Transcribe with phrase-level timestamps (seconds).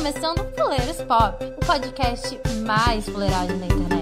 [0.00, 3.99] começando Fuleiros Pop, o podcast mais fuleirado da internet.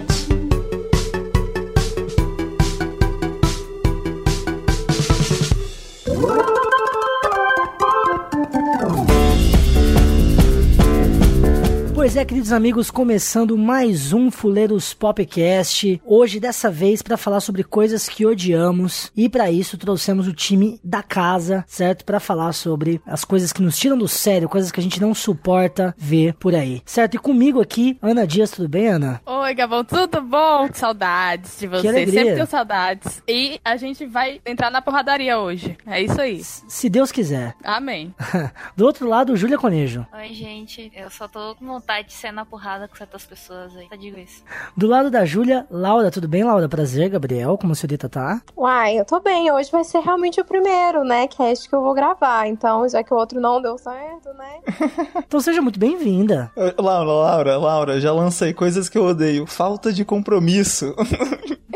[12.18, 16.02] É, queridos amigos, começando mais um Fuleiros Popcast.
[16.04, 19.12] Hoje, dessa vez, para falar sobre coisas que odiamos.
[19.16, 22.04] E para isso, trouxemos o time da casa, certo?
[22.04, 25.14] Para falar sobre as coisas que nos tiram do sério, coisas que a gente não
[25.14, 27.14] suporta ver por aí, certo?
[27.14, 29.20] E comigo aqui, Ana Dias, tudo bem, Ana?
[29.24, 30.68] Oi, Gabão, tudo bom?
[30.74, 31.86] Saudades de você.
[31.86, 32.20] alegria.
[32.20, 33.22] Sempre tenho saudades.
[33.28, 35.78] E a gente vai entrar na porradaria hoje.
[35.86, 36.42] É isso aí.
[36.42, 37.54] Se Deus quiser.
[37.62, 38.12] Amém.
[38.76, 40.04] Do outro lado, Júlia Conejo.
[40.12, 40.90] Oi, gente.
[40.96, 43.86] Eu só tô com vontade de ser na porrada com certas pessoas aí.
[43.88, 44.42] Só digo isso.
[44.76, 46.68] Do lado da Júlia, Laura, tudo bem, Laura?
[46.68, 48.40] Prazer, Gabriel, como a senhorita tá?
[48.56, 49.50] Uai, eu tô bem.
[49.52, 51.28] Hoje vai ser realmente o primeiro, né?
[51.28, 52.48] Cast que eu vou gravar.
[52.48, 54.58] Então, já que o outro não deu certo, né?
[55.28, 56.50] Então seja muito bem-vinda.
[56.78, 59.46] Laura, Laura, Laura, já lancei coisas que eu odeio.
[59.46, 60.94] Falta de compromisso.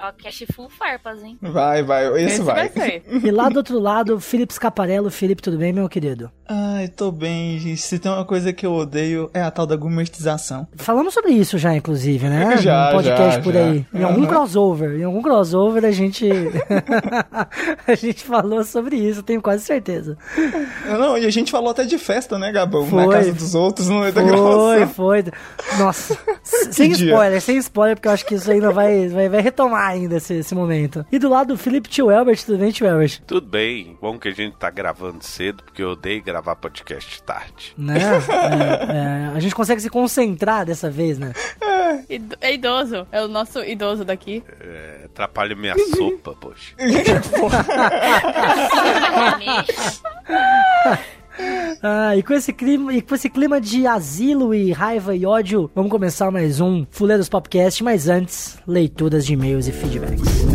[0.00, 1.38] Ó, cast full farpas, hein?
[1.42, 2.68] Vai, vai, esse, Esse vai.
[2.68, 3.02] vai ser.
[3.24, 5.10] E lá do outro lado, Felipe Scaparello.
[5.10, 6.30] Felipe, tudo bem, meu querido?
[6.48, 7.80] Ai, tô bem, gente.
[7.80, 10.66] Se tem uma coisa que eu odeio é a tal da gourmetização.
[10.76, 12.56] Falamos sobre isso já, inclusive, né?
[12.58, 13.60] Já, Num podcast já, por já.
[13.60, 13.86] aí.
[13.94, 14.26] Em algum Aham.
[14.28, 14.98] crossover.
[14.98, 16.28] Em algum crossover a gente.
[17.86, 20.16] a gente falou sobre isso, tenho quase certeza.
[20.86, 22.86] Não, e a gente falou até de festa, né, Gabão?
[22.86, 23.06] Foi.
[23.06, 24.88] Na casa dos outros, no meio da Foi, gravação.
[24.88, 25.24] foi.
[25.78, 26.18] Nossa.
[26.42, 27.10] Sem dia.
[27.12, 30.34] spoiler, sem spoiler, porque eu acho que isso ainda vai, vai, vai retomar ainda esse,
[30.34, 31.04] esse momento.
[31.10, 33.20] E do lado do Felipe Tio Elbert, tudo bem, Tio Elbert?
[33.26, 37.72] Tudo bem, bom que a gente tá gravando cedo, porque eu odeio gravar podcast tarde.
[37.78, 37.98] Né?
[37.98, 41.32] É, é, a gente consegue se concentrar dessa vez, né?
[42.08, 43.06] Ido- É idoso.
[43.10, 44.42] É o nosso idoso daqui.
[44.60, 46.74] É, atrapalha minha sopa, poxa.
[51.82, 55.70] Ah, e com esse clima, e com esse clima de asilo e raiva e ódio,
[55.74, 60.49] vamos começar mais um Fuleiros Popcast, mas antes, leituras de e-mails e feedbacks.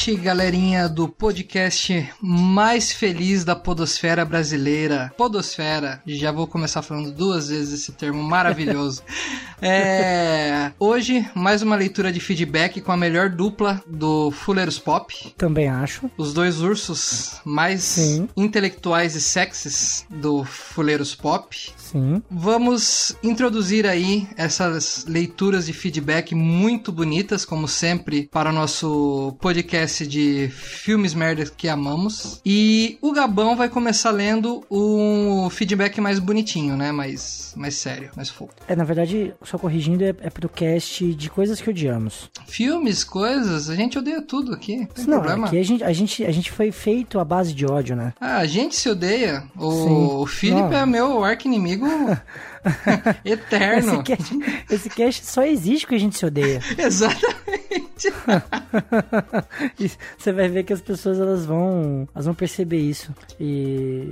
[0.00, 5.12] Noite, galerinha do podcast mais feliz da podosfera brasileira.
[5.14, 6.00] Podosfera.
[6.06, 9.02] Já vou começar falando duas vezes esse termo maravilhoso.
[9.62, 15.34] É, hoje, mais uma leitura de feedback com a melhor dupla do Fuleiros Pop.
[15.36, 16.10] Também acho.
[16.16, 18.26] Os dois ursos mais Sim.
[18.34, 21.54] intelectuais e sexys do Fuleiros Pop.
[21.76, 22.22] Sim.
[22.30, 29.89] Vamos introduzir aí essas leituras de feedback muito bonitas, como sempre, para o nosso podcast
[29.98, 32.40] de filmes merdas que amamos.
[32.44, 36.92] E o Gabão vai começar lendo o feedback mais bonitinho, né?
[36.92, 38.52] Mais, mais sério, mais fofo.
[38.68, 42.30] É, na verdade, só corrigindo, é, é pro cast de coisas que odiamos.
[42.46, 44.88] Filmes, coisas, a gente odeia tudo aqui.
[44.98, 45.46] Não Não, problema.
[45.46, 48.12] aqui a gente, a, gente, a gente foi feito à base de ódio, né?
[48.20, 49.44] Ah, a gente se odeia.
[49.56, 49.88] O, Sim.
[50.22, 51.86] o Felipe é meu arco-inimigo
[53.24, 53.94] eterno.
[53.94, 54.38] Esse cast,
[54.70, 56.60] esse cast só existe porque a gente se odeia.
[56.78, 57.79] Exatamente.
[59.78, 63.14] E você vai ver que as pessoas elas vão, elas vão perceber isso.
[63.38, 64.10] E,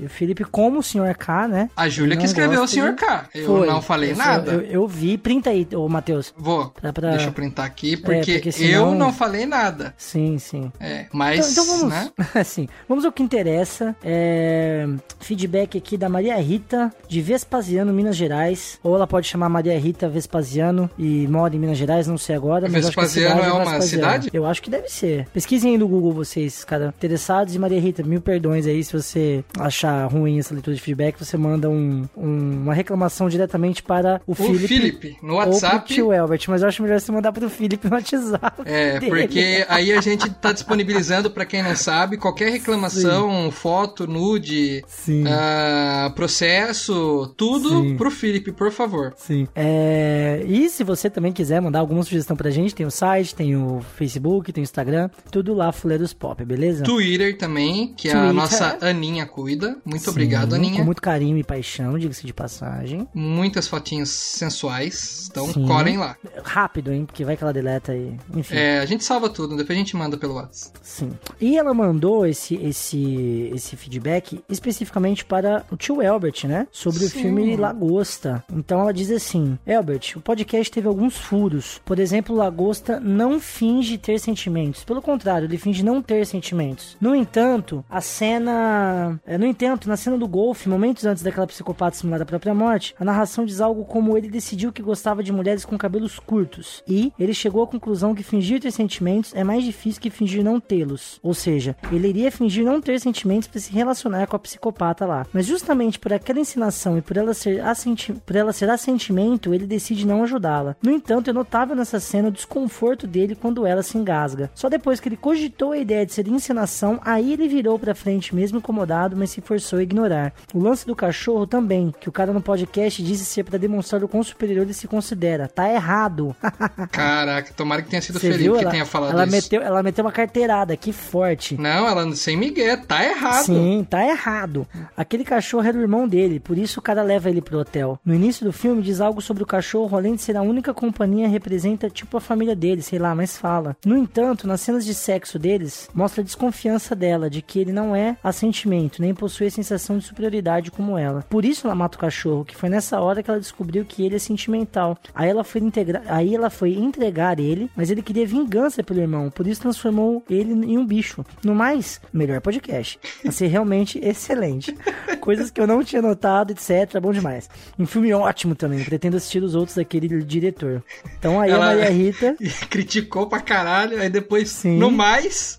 [0.00, 1.16] e o Felipe, como o Sr.
[1.18, 1.70] K, né?
[1.76, 2.90] A Júlia que escreveu o Sr.
[2.90, 3.28] de- K.
[3.34, 3.66] Eu Foi.
[3.66, 4.52] não falei Eu- nada.
[4.52, 6.32] Eu, eu vi, printa aí, ô Matheus.
[6.36, 6.68] Vou.
[6.70, 9.94] Pra- pra- Deixa eu printar aqui, porque, porque senão- eu não falei nada.
[9.96, 10.70] Sim, sim.
[10.80, 12.10] É, mas, Então, então vamos, né?
[12.34, 13.94] assim, vamos ao que interessa.
[14.04, 14.86] É,
[15.20, 18.78] feedback aqui da Maria Rita, de Vespasiano, Minas Gerais.
[18.82, 22.68] Ou ela pode chamar Maria Rita Vespasiano e mora em Minas Gerais, não sei agora.
[22.68, 24.30] Mas Vespasiano cidade é uma cidade?
[24.32, 25.26] Eu acho que deve ser.
[25.32, 27.54] Pesquisem aí no Google vocês, cara, interessados.
[27.54, 31.16] E Maria Rita, mil perdões aí se você achar ruim essa leitura de feedback.
[31.18, 34.66] Você manda um, um- uma reclamação diretamente para o, O Felipe.
[34.68, 35.92] Felipe, no Ou pro WhatsApp.
[35.94, 38.62] tio Elbert, mas eu acho melhor você mandar pro Felipe no WhatsApp.
[38.64, 39.10] É, dele.
[39.10, 45.24] porque aí a gente tá disponibilizando, pra quem não sabe, qualquer reclamação, foto, nude, Sim.
[45.28, 47.96] ah, processo, tudo Sim.
[47.96, 49.12] pro Felipe, por favor.
[49.16, 49.46] Sim.
[49.54, 53.56] É, E se você também quiser mandar alguma sugestão pra gente, tem o site, tem
[53.56, 56.84] o Facebook, tem o Instagram, tudo lá, Fuleiros Pop, beleza?
[56.84, 58.32] Twitter também, que a Twitter.
[58.32, 59.76] nossa Aninha cuida.
[59.84, 60.78] Muito Sim, obrigado, Aninha.
[60.78, 63.06] Com muito carinho e paixão, diga-se de passagem.
[63.14, 65.66] Muitas fotinhas sensuais, então Sim.
[65.66, 66.16] colhem lá.
[66.42, 67.04] Rápido, hein?
[67.04, 68.16] Porque vai que ela deleta aí.
[68.34, 68.54] Enfim.
[68.54, 70.78] É, a gente salva tudo, depois a gente manda pelo WhatsApp.
[70.82, 71.12] Sim.
[71.40, 76.66] E ela mandou esse, esse, esse feedback especificamente para o tio Elbert, né?
[76.70, 77.22] Sobre o Sim.
[77.22, 78.44] filme Lagosta.
[78.52, 81.80] Então ela diz assim: Elbert, o podcast teve alguns furos.
[81.84, 84.84] Por exemplo, Lagosta não finge ter sentimentos.
[84.84, 86.96] Pelo contrário, ele finge não ter sentimentos.
[87.00, 89.20] No entanto, a cena.
[89.26, 92.94] é, no entanto, na cena do golfe, momentos antes daquela psicopata simular a própria morte,
[92.98, 96.82] a narração diz algo como ele decidiu que gostava de mulheres com cabelos curtos.
[96.88, 100.58] E ele chegou à conclusão que fingir ter sentimentos é mais difícil que fingir não
[100.58, 101.20] tê-los.
[101.22, 105.26] Ou seja, ele iria fingir não ter sentimentos para se relacionar com a psicopata lá.
[105.32, 109.66] Mas justamente por aquela ensinação e por ela ser, assenti por ela ser assentimento, ele
[109.66, 110.76] decide não ajudá-la.
[110.82, 114.50] No entanto, é notável nessa cena o desconforto dele quando ela se engasga.
[114.54, 118.34] Só depois que ele cogitou a ideia de ser encenação, aí ele virou pra frente
[118.34, 120.34] mesmo incomodado, mas se forçou a ignorar.
[120.52, 124.08] O lance do cachorro também, que o cara no podcast disse ser para demonstrar o
[124.08, 125.48] quão superior ele se considera.
[125.48, 126.36] Tá errado.
[126.92, 128.54] Caraca, tomara que tenha sido Você Felipe viu?
[128.54, 129.32] que Ela, tenha falado ela isso.
[129.32, 131.56] meteu, ela meteu uma carteirada, que forte.
[131.60, 133.44] Não, ela sem migué, tá errado.
[133.46, 134.66] Sim, tá errado.
[134.96, 137.98] Aquele cachorro era o irmão dele, por isso o cara leva ele pro hotel.
[138.04, 141.28] No início do filme diz algo sobre o cachorro, além de ser a única companhia,
[141.28, 143.76] representa tipo a família dele, sei lá, mas fala.
[143.84, 147.94] No entanto, nas cenas de sexo deles, mostra a desconfiança dela, de que ele não
[147.94, 151.22] é assentimento, nem possui a sensação de superioridade como ela.
[151.28, 154.16] Por isso ela mata o cachorro, que foi nessa hora que ela descobriu que ele
[154.16, 154.96] é sentimental.
[155.14, 155.62] Aí ela foi.
[156.08, 160.52] Aí ela foi entregar ele, mas ele queria vingança pelo irmão, por isso transformou ele
[160.52, 161.24] em um bicho.
[161.44, 162.98] No mais, melhor podcast.
[163.22, 164.76] Vai ser realmente excelente.
[165.20, 167.00] Coisas que eu não tinha notado, etc.
[167.00, 167.48] Bom demais.
[167.78, 168.84] Um filme ótimo também.
[168.84, 170.82] Pretendo assistir os outros daquele diretor.
[171.18, 172.36] Então aí Ela- a Maria Rita.
[172.70, 174.76] Criticou pra caralho, aí depois, Sim.
[174.78, 175.58] no mais,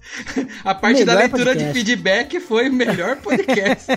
[0.63, 1.74] a parte da Melhor leitura de podcast.
[1.74, 3.88] feedback foi o melhor podcast.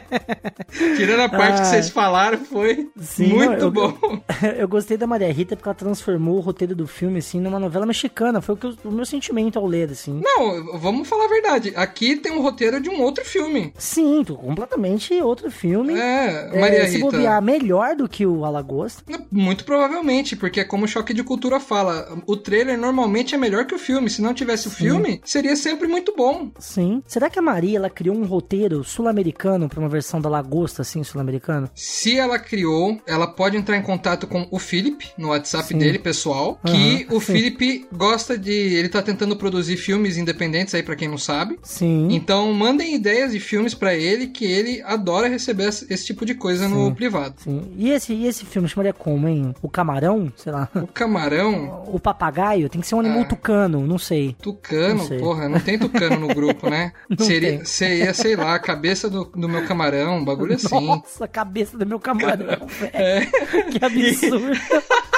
[0.97, 1.65] Tirando a parte que Ah.
[1.65, 3.97] vocês falaram, foi Sim, muito eu- bom.
[4.57, 7.85] eu gostei da Maria Rita porque ela transformou o roteiro do filme, assim, numa novela
[7.87, 8.41] mexicana.
[8.41, 10.21] Foi o, que eu- o meu sentimento ao ler, assim.
[10.23, 11.73] Não, vamos falar a verdade.
[11.77, 13.73] Aqui tem um roteiro de um outro filme.
[13.79, 15.95] Sim, completamente outro filme.
[15.99, 17.11] É, É, Maria se Rita.
[17.11, 19.03] bobear melhor do que o Alagosta.
[19.31, 23.00] Muito provavelmente, porque é como o Choque de Cultura fala, o trailer normalmente
[23.35, 24.11] é melhor que o filme.
[24.11, 26.51] Se não tivesse o filme, seria sempre muito bom.
[26.59, 27.03] Sim.
[27.07, 31.03] Será que a Maria ela criou um roteiro sul-americano pra uma versão da Lagosta, assim,
[31.03, 31.71] sul-americano?
[31.75, 35.79] Se ela criou, ela pode entrar em contato com o Felipe no WhatsApp Sim.
[35.79, 36.59] dele, pessoal.
[36.65, 37.33] Que Aham, o sim.
[37.33, 38.51] Felipe gosta de.
[38.53, 41.59] Ele tá tentando produzir filmes independentes aí, pra quem não sabe.
[41.63, 42.09] Sim.
[42.11, 46.69] Então mandem ideias de filmes pra ele, que ele adora receber esse tipo de coisa
[46.69, 46.95] no Sim.
[46.95, 47.35] privado.
[47.43, 47.73] Sim.
[47.77, 49.55] E esse, e esse filme chamaria como, hein?
[49.63, 50.33] O camarão?
[50.37, 50.69] Sei lá.
[50.75, 52.69] O camarão, O papagaio?
[52.69, 53.25] Tem que ser um animal Ah.
[53.25, 54.37] tucano, não sei.
[54.43, 55.19] tucano, Não sei.
[55.19, 56.93] porra, não tem tucano no grupo, né?
[57.09, 57.65] Não Seria, tem.
[57.65, 60.87] seria, sei lá, a cabeça do, do meu camarão, um bagulho assim.
[60.87, 62.91] Nossa, a cabeça do meu camarão, velho.
[62.93, 63.27] É.
[63.71, 64.51] Que absurdo.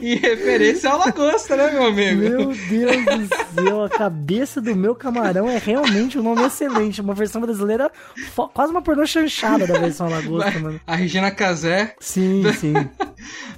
[0.00, 2.20] Em referência ao lagosta, né, meu amigo?
[2.20, 7.00] Meu Deus do céu, a cabeça do meu camarão é realmente um nome excelente.
[7.00, 7.90] Uma versão brasileira,
[8.54, 10.80] quase uma pornô chanchada da versão Lagosta, mano.
[10.86, 11.94] A Regina Casé.
[12.00, 12.72] Sim, sim.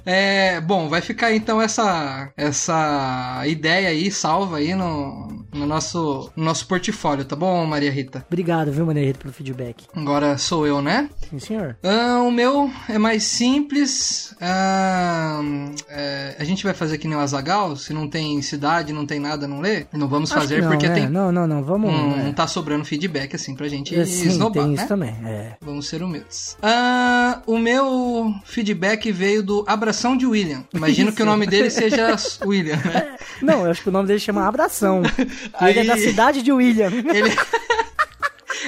[0.05, 6.43] É, bom, vai ficar então essa essa ideia aí, salva aí no, no nosso, no
[6.43, 8.23] nosso portfólio, tá bom, Maria Rita?
[8.27, 9.85] Obrigado, viu, Maria Rita, pelo feedback.
[9.95, 11.09] Agora sou eu, né?
[11.29, 11.77] Sim, senhor.
[11.83, 14.35] Ah, o meu é mais simples.
[14.39, 15.41] Ah,
[15.89, 19.19] é, a gente vai fazer que nem o Azagal, se não tem cidade, não tem
[19.19, 19.85] nada, não lê?
[19.93, 20.89] Não vamos Acho fazer não, porque é.
[20.93, 21.09] tem.
[21.09, 21.91] Não, não, não, vamos...
[21.91, 22.23] Não, é.
[22.23, 24.77] não tá sobrando feedback assim pra gente É, Sim, esnobar, tem né?
[24.79, 25.57] isso também, é.
[25.61, 26.57] Vamos ser humildes.
[26.61, 30.63] Ah, o meu feedback veio do Abração de William.
[30.73, 33.15] Imagino que o nome dele seja William, né?
[33.41, 35.01] Não, eu acho que o nome dele chama Abração.
[35.61, 36.91] Ele é Aí- da cidade de William.
[36.91, 37.31] Ele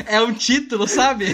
[0.06, 1.28] é um título, sabe?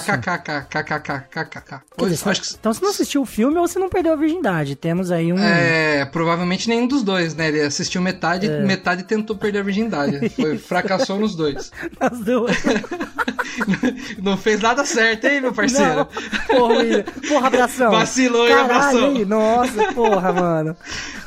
[0.86, 1.62] Kkk, kkk.
[1.68, 4.12] Quer Pois, dizer, acho que Então você não assistiu o filme ou você não perdeu
[4.12, 4.74] a virgindade.
[4.76, 5.38] Temos aí um...
[5.38, 7.48] É, provavelmente nenhum dos dois, né?
[7.48, 8.60] Ele assistiu metade, É.
[8.60, 10.28] metade tentou perder a virgindade.
[10.30, 11.70] Foi, fracassou nos dois.
[12.00, 12.56] As duas.
[14.22, 15.96] Não fez nada certo, hein, meu parceiro?
[15.96, 16.06] Não,
[16.46, 17.04] porra, William.
[17.28, 17.90] Porra, abração.
[17.90, 19.16] Vacilou, hein, Caralho, abração?
[19.16, 20.76] aí, Nossa, porra, mano.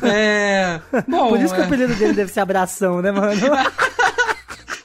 [0.03, 0.79] É.
[1.07, 3.39] Bom, Por isso que é, o apelido dele deve ser abração, né, mano?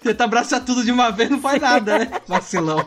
[0.03, 2.09] Tenta abraçar tudo de uma vez, não faz nada, né?
[2.27, 2.87] Vacilão.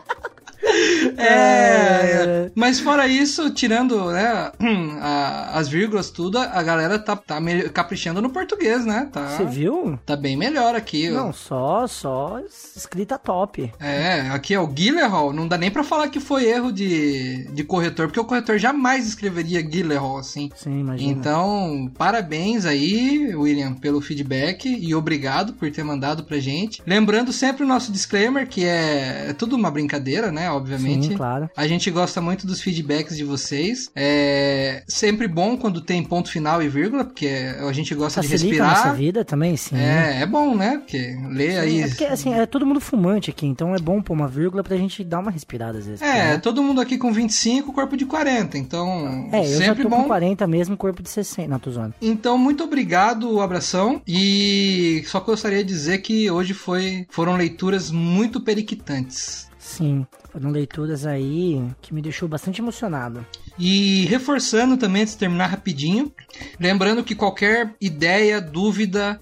[1.20, 4.52] É, mas fora isso, tirando né,
[5.00, 7.38] a- as vírgulas, tudo, a galera tá, tá
[7.72, 9.08] caprichando no português, né?
[9.12, 9.98] Tá, Você viu?
[10.06, 11.10] tá bem melhor aqui.
[11.10, 12.38] Não, só, só
[12.76, 13.72] escrita top.
[13.80, 15.32] É, aqui é o Guilherol.
[15.32, 19.06] Não dá nem pra falar que foi erro de, de corretor, porque o corretor jamais
[19.06, 20.50] escreveria Guilherol assim.
[20.54, 21.10] Sim, imagina.
[21.12, 26.82] Então, parabéns aí, William, pelo feedback e obrigado por ter mandado pra gente.
[26.86, 30.47] Lembrando sempre o nosso disclaimer, que é, é tudo uma brincadeira, né?
[30.54, 31.08] Obviamente.
[31.08, 31.48] Sim, claro.
[31.56, 33.90] A gente gosta muito dos feedbacks de vocês.
[33.94, 38.62] É sempre bom quando tem ponto final e vírgula, porque a gente gosta de Facilita
[38.62, 38.96] a nossa respirar.
[38.96, 39.76] vida também, sim.
[39.76, 40.78] É, é bom, né?
[40.78, 41.82] Porque lê aí.
[41.82, 44.76] É porque, assim, é todo mundo fumante aqui, então é bom pôr uma vírgula pra
[44.76, 46.02] gente dar uma respirada às vezes.
[46.02, 46.38] É, né?
[46.38, 48.56] todo mundo aqui com 25, corpo de 40.
[48.58, 50.02] Então, É, eu já sempre tô bom.
[50.02, 51.48] com 40 mesmo, corpo de 60.
[51.48, 51.94] Não, tô zoando.
[52.00, 54.00] Então, muito obrigado, abração.
[54.06, 59.48] E só gostaria de dizer que hoje foi, foram leituras muito periquitantes.
[59.58, 63.24] Sim, foram leituras aí que me deixou bastante emocionado.
[63.58, 66.12] E reforçando também, antes de terminar rapidinho,
[66.60, 69.20] lembrando que qualquer ideia, dúvida,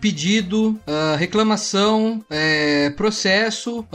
[0.00, 0.78] pedido,
[1.18, 3.86] reclamação, é, processo,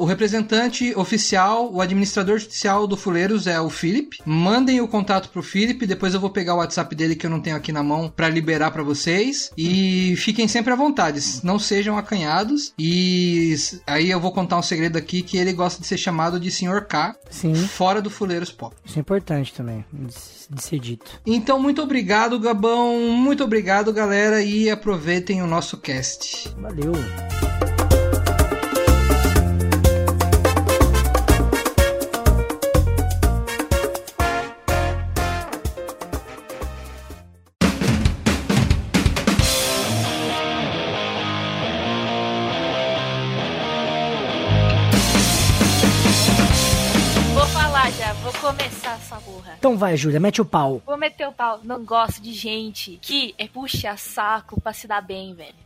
[0.00, 4.18] o representante oficial, o administrador judicial do Fuleiros é o Felipe.
[4.24, 7.40] Mandem o contato pro Felipe, depois eu vou pegar o WhatsApp dele que eu não
[7.40, 9.52] tenho aqui na mão para liberar para vocês.
[9.56, 12.72] E fiquem sempre à vontade, não sejam acanhados.
[12.78, 13.54] E
[13.86, 16.86] aí eu vou contar um segredo aqui que ele gosta de ser chamado de Sr.
[16.86, 18.74] K, Sim, fora do Fuleiros Pop.
[18.84, 20.14] isso é importante também, de,
[20.48, 21.20] de ser dito.
[21.26, 22.98] Então, muito obrigado, Gabão.
[23.00, 24.42] Muito obrigado, galera.
[24.42, 26.48] E aproveitem o nosso cast.
[26.58, 26.92] Valeu.
[49.66, 50.80] Então vai, Júlia, mete o pau.
[50.86, 51.58] Vou meter o pau.
[51.64, 55.56] Não gosto de gente que é puxa saco pra se dar bem, velho.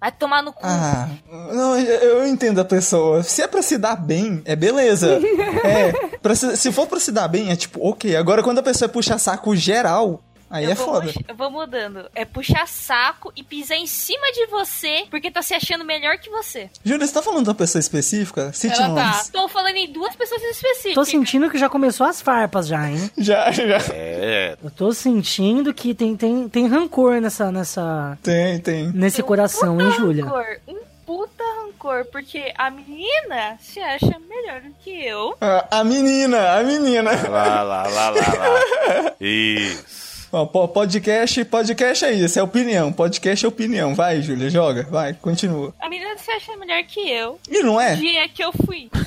[0.00, 0.60] Vai tomar no cu.
[0.62, 1.06] Ah,
[1.52, 3.22] não, eu entendo a pessoa.
[3.22, 5.20] Se é pra se dar bem, é beleza.
[5.64, 8.16] É, se, se for pra se dar bem, é tipo, ok.
[8.16, 11.12] Agora, quando a pessoa puxa saco geral, aí eu é foda.
[11.26, 12.08] eu vou mudando.
[12.14, 16.30] É puxar saco e pisar em cima de você porque tá se achando melhor que
[16.30, 16.70] você.
[16.84, 18.52] Júlia, você tá falando de uma pessoa específica?
[18.52, 19.06] Cite Ela tá.
[19.10, 19.28] nomes.
[19.30, 20.94] Tô falando em duas pessoas específicas.
[20.94, 23.10] Tô sentindo que já começou as farpas já, hein?
[23.16, 23.78] Já, já.
[23.92, 28.90] É, Eu tô sentindo que tem, tem, tem rancor nessa, nessa, Tem, tem.
[28.92, 30.24] nesse Tem um coração, hein, puta Júlia?
[30.24, 35.36] rancor, um puta rancor, porque a menina se acha melhor do que eu.
[35.40, 37.10] Ah, a menina, a menina.
[37.28, 39.14] lá, lá, lá, lá, lá.
[39.20, 40.11] Isso.
[40.32, 42.90] Po- podcast, podcast é isso, é opinião.
[42.90, 43.94] Podcast é opinião.
[43.94, 44.86] Vai, Júlia, joga.
[44.90, 45.74] Vai, continua.
[45.78, 47.38] A menina se acha melhor que eu.
[47.50, 47.96] E não é?
[47.96, 48.88] No dia que eu fui.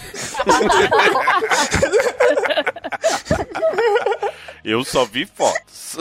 [4.63, 5.95] Eu só vi fotos.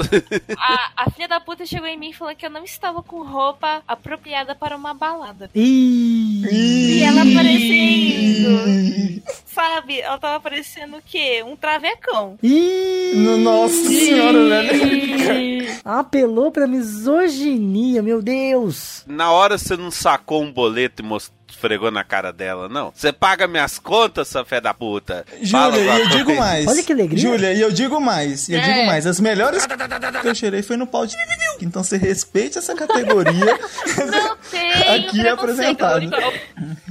[0.57, 3.23] A, a filha da puta chegou em mim e falou que eu não estava com
[3.23, 5.51] roupa apropriada para uma balada.
[5.55, 9.23] E ela aparecendo.
[9.45, 10.01] Sabe?
[10.01, 11.43] Ela tava parecendo o quê?
[11.47, 12.39] Um travecão.
[12.43, 15.79] ih, No- Nossa senhora, velho.
[15.85, 19.05] apelou pra misoginia, meu Deus.
[19.07, 21.35] Na hora você não sacou um boleto e mostrou.
[21.55, 22.93] Esfregou na cara dela, não.
[22.95, 25.25] Você paga minhas contas, sua fé da puta.
[25.41, 26.67] Júlia, e eu digo mais.
[26.67, 27.19] Olha que alegria.
[27.19, 28.49] Júlia, e eu digo mais.
[28.49, 28.63] E eu É.
[28.63, 29.07] digo mais.
[29.07, 31.15] As melhores que eu cheirei foi no pau de.
[31.63, 33.33] Então você respeite essa categoria.
[34.11, 34.73] Não tem
[35.07, 36.11] Aqui é apresentado.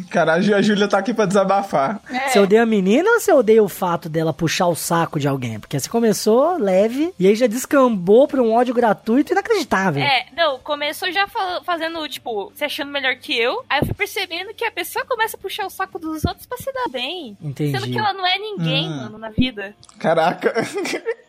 [0.10, 2.00] Caralho, a Júlia tá aqui pra desabafar.
[2.28, 5.60] Você odeia a menina ou você odeia o fato dela puxar o saco de alguém?
[5.60, 10.04] Porque você começou leve e aí já descambou pra um ódio gratuito inacreditável.
[10.04, 11.28] É, não, começou já
[11.66, 13.64] fazendo, tipo, se achando melhor que eu.
[13.70, 16.58] Aí eu fui percebendo que a pessoa começa a puxar o saco dos outros pra
[16.58, 17.38] se dar bem.
[17.42, 17.72] Entendi.
[17.72, 18.96] Sendo que ela não é ninguém, Hum.
[19.04, 19.76] mano, na vida.
[20.00, 20.54] Caraca.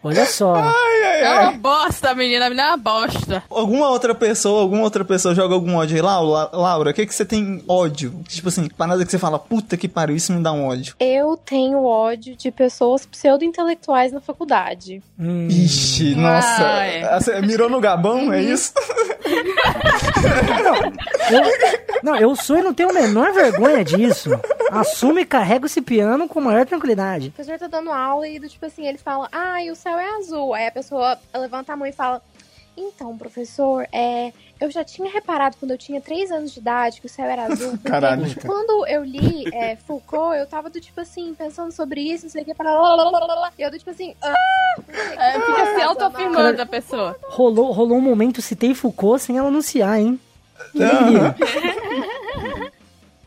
[0.02, 0.54] Olha só.
[1.14, 2.46] É uma bosta, menina.
[2.46, 3.42] A menina é uma bosta.
[3.48, 6.02] Alguma outra pessoa, alguma outra pessoa joga algum ódio aí?
[6.02, 8.20] Laura, Laura, o que que você tem ódio?
[8.28, 10.94] Tipo assim, parada que você fala, puta que pariu, isso me dá um ódio.
[10.98, 15.02] Eu tenho ódio de pessoas pseudo-intelectuais na faculdade.
[15.18, 16.66] Hum, Ixi, nossa.
[16.66, 17.20] Ah, é.
[17.20, 18.72] Você mirou no Gabão, é isso?
[21.30, 21.42] eu,
[22.02, 24.30] não, eu sou e não tenho a menor vergonha disso.
[24.70, 27.28] Assumo e carrego esse piano com maior tranquilidade.
[27.28, 29.98] O professor tá dando aula e do tipo assim, ele fala, ah, e o céu
[29.98, 30.54] é azul.
[30.54, 32.22] Aí a pessoa levanta a mão e fala,
[32.76, 37.06] então, professor, é, eu já tinha reparado quando eu tinha 3 anos de idade que
[37.06, 37.70] o céu era azul.
[37.72, 38.24] Porque Caralho.
[38.44, 42.42] quando eu li é, Foucault, eu tava do tipo assim, pensando sobre isso, não sei
[42.42, 43.52] o que, para lá, lá, lá, lá, lá.
[43.56, 44.34] E eu do tipo assim, ah,
[44.88, 45.22] não.
[45.22, 47.16] É, fica se autoafirmando a pessoa.
[47.28, 50.18] Rolou, rolou um momento, citei Foucault sem ela anunciar, hein?
[50.76, 51.34] Aham.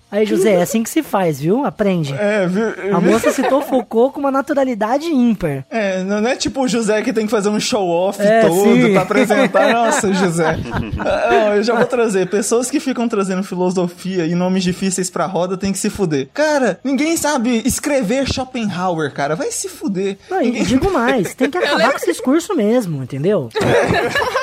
[0.09, 1.65] Aí, José, é assim que se faz, viu?
[1.65, 2.13] Aprende.
[2.13, 2.95] É, viu?
[2.95, 5.65] A moça citou Foucault com uma naturalidade ímpar.
[5.69, 8.93] É, não é tipo o José que tem que fazer um show-off É, todo sim.
[8.93, 9.67] pra apresentar.
[9.73, 10.57] Nossa, José.
[10.99, 12.29] Ah, eu já vou trazer.
[12.29, 16.29] Pessoas que ficam trazendo filosofia e nomes difíceis pra roda tem que se fuder.
[16.33, 19.35] Cara, ninguém sabe escrever Schopenhauer, cara.
[19.35, 20.17] Vai se fuder.
[20.29, 23.49] Não, e digo mais, tem que acabar com esse discurso mesmo, entendeu?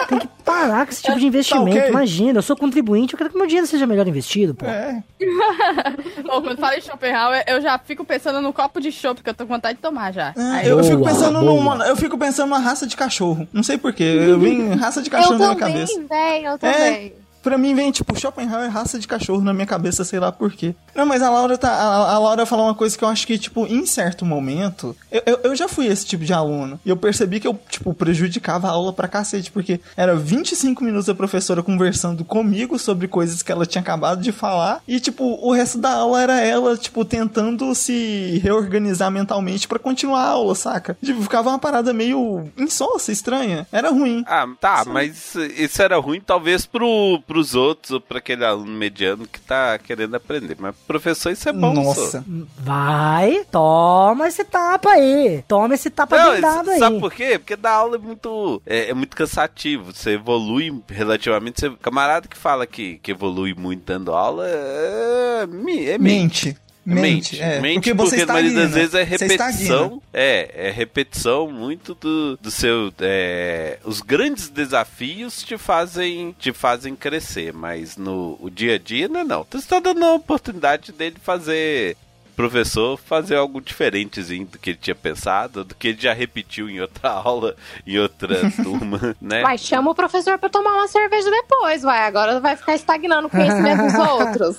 [0.08, 1.76] Tem que parar com esse tipo de investimento.
[1.78, 1.88] ok.
[1.90, 4.66] Imagina, eu sou contribuinte, eu quero que meu dinheiro seja melhor investido, pô.
[4.66, 5.02] É.
[6.30, 9.34] Ou quando fala em Schopenhauer, eu já fico pensando no copo de chopp que eu
[9.34, 10.32] tô com vontade de tomar já.
[10.36, 11.54] Aí eu, Boa, fico pensando boa.
[11.76, 13.48] numa, eu fico pensando numa raça de cachorro.
[13.52, 14.04] Não sei porquê.
[14.04, 16.04] Eu vim raça de cachorro eu na minha também, cabeça.
[16.08, 17.14] véi, eu É, também.
[17.44, 20.74] Pra mim vem tipo Schopenhauer raça de cachorro na minha cabeça, sei lá por quê.
[20.94, 21.70] Não, mas a Laura tá.
[21.70, 24.96] A, a Laura falou uma coisa que eu acho que, tipo, em certo momento.
[25.12, 26.80] Eu, eu, eu já fui esse tipo de aluno.
[26.84, 29.50] E eu percebi que eu, tipo, prejudicava a aula pra cacete.
[29.50, 34.32] Porque era 25 minutos a professora conversando comigo sobre coisas que ela tinha acabado de
[34.32, 34.80] falar.
[34.88, 40.22] E, tipo, o resto da aula era ela, tipo, tentando se reorganizar mentalmente pra continuar
[40.22, 40.96] a aula, saca?
[41.04, 43.66] Tipo, ficava uma parada meio insossa, estranha.
[43.70, 44.24] Era ruim.
[44.26, 49.26] Ah, tá, mas isso era ruim talvez pro, pros outros ou pra aquele aluno mediano
[49.26, 50.56] que tá querendo aprender.
[50.58, 51.74] Mas pro professor isso é bom.
[51.74, 52.20] Nossa.
[52.20, 52.24] só.
[52.58, 55.42] Vai, toma esse tapa aí.
[55.48, 56.78] Toma esse tapa Não, bem dado aí.
[56.78, 57.38] sabe por quê?
[57.38, 59.92] Porque dar aula é muito, é, é muito cansativo.
[59.92, 61.60] Você evolui relativamente.
[61.60, 66.46] Você, camarada que fala que, que evolui muito dando aula é, mi- é mente.
[66.48, 66.63] Mente.
[66.84, 67.60] Mente, é.
[67.60, 70.02] mente porque você a maioria das vezes é repetição.
[70.12, 72.92] É, é repetição muito do, do seu.
[73.00, 79.08] é, os grandes desafios te fazem, te fazem crescer, mas no o dia a dia
[79.08, 79.46] não é não.
[79.50, 81.96] Você está dando a oportunidade dele fazer.
[82.36, 86.80] Professor fazer algo diferentezinho do que ele tinha pensado, do que ele já repetiu em
[86.80, 87.54] outra aula,
[87.86, 89.40] em outra turma, né?
[89.40, 92.00] Vai, chama o professor pra tomar uma cerveja depois, vai.
[92.00, 94.56] Agora vai ficar estagnando o conhecimento dos outros.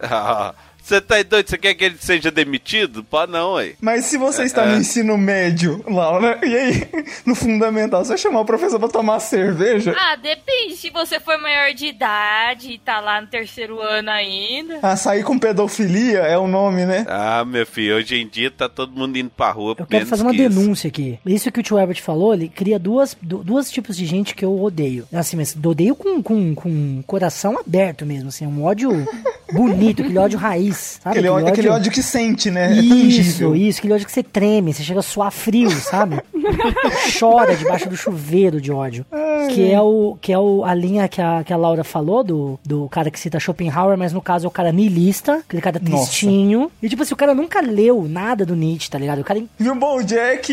[0.00, 0.52] Ah,
[0.82, 1.48] Você tá doido?
[1.48, 3.04] Você quer que ele seja demitido?
[3.04, 3.74] Pô, não, aí.
[3.80, 4.72] Mas se você está É.
[4.74, 6.88] no ensino médio, Laura, e aí,
[7.24, 9.94] no fundamental, você vai chamar o professor pra tomar cerveja?
[9.98, 10.76] Ah, depende.
[10.76, 14.80] Se você for maior de idade e tá lá no terceiro ano ainda.
[14.82, 17.04] Açaí com pedofilia é o nome, né?
[17.08, 19.76] Ah, meu filho, hoje em dia tá todo mundo indo pra rua.
[19.78, 20.58] Eu quero fazer uma que isso.
[20.58, 21.18] denúncia aqui.
[21.24, 24.44] Isso que o tio Herbert falou, ele cria duas, du- duas tipos de gente que
[24.44, 25.06] eu odeio.
[25.12, 28.90] Assim, mas odeio com, com, com coração aberto mesmo, assim, um ódio
[29.52, 31.10] bonito, aquele ódio raiz, sabe?
[31.18, 32.72] Aquele, ódio, aquele ódio que sente, né?
[32.78, 33.56] É Isso, tangível.
[33.56, 36.20] isso, aquele ódio que você treme, você chega a suar frio, sabe?
[37.18, 39.04] Chora debaixo do chuveiro de ódio.
[39.50, 42.58] Que é, o, que é o, a linha que a, que a Laura falou do,
[42.64, 46.06] do cara que cita Schopenhauer, mas no caso é o cara niilista, aquele cara Nossa.
[46.06, 46.70] tristinho.
[46.82, 49.20] E tipo assim, o cara nunca leu nada do Nietzsche, tá ligado?
[49.20, 50.52] O cara E o Bojack,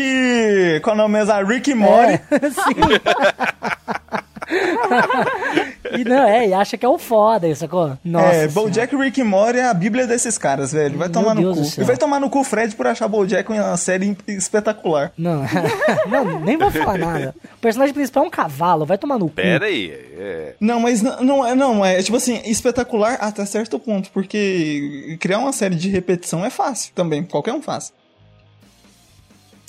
[0.82, 1.18] qual é o nome?
[1.20, 2.20] Ah, Rick Morty.
[2.30, 4.20] É, sim.
[5.98, 7.96] e não, é, e acha que é o foda, isso, sacou?
[8.04, 8.34] Nossa.
[8.34, 8.48] é.
[8.48, 10.98] Bojack, Rick e Morty é a bíblia desses caras, velho.
[10.98, 11.80] Vai Meu tomar Deus no do cu.
[11.80, 15.12] E vai tomar no cu o Fred por achar Bojack uma série espetacular.
[15.16, 15.42] Não,
[16.08, 17.34] não, nem vou falar nada.
[17.56, 19.34] O personagem principal é um cavalo, vai tomar no cu.
[19.34, 19.90] Pera aí.
[20.18, 20.54] É.
[20.60, 25.38] Não, mas n- não é, não, é tipo assim, espetacular até certo ponto, porque criar
[25.38, 27.92] uma série de repetição é fácil também, qualquer um faz.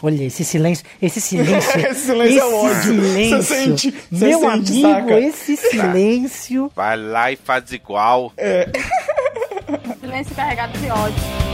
[0.04, 1.72] Olha, esse silêncio, esse silêncio.
[1.92, 2.82] Esse silêncio é ódio.
[2.84, 3.38] silêncio.
[3.38, 5.20] Você sente, você Meu sente, amigo, saca?
[5.20, 6.72] esse silêncio.
[6.76, 8.34] Vai lá e faz igual.
[10.00, 11.51] Silêncio carregado de ódio.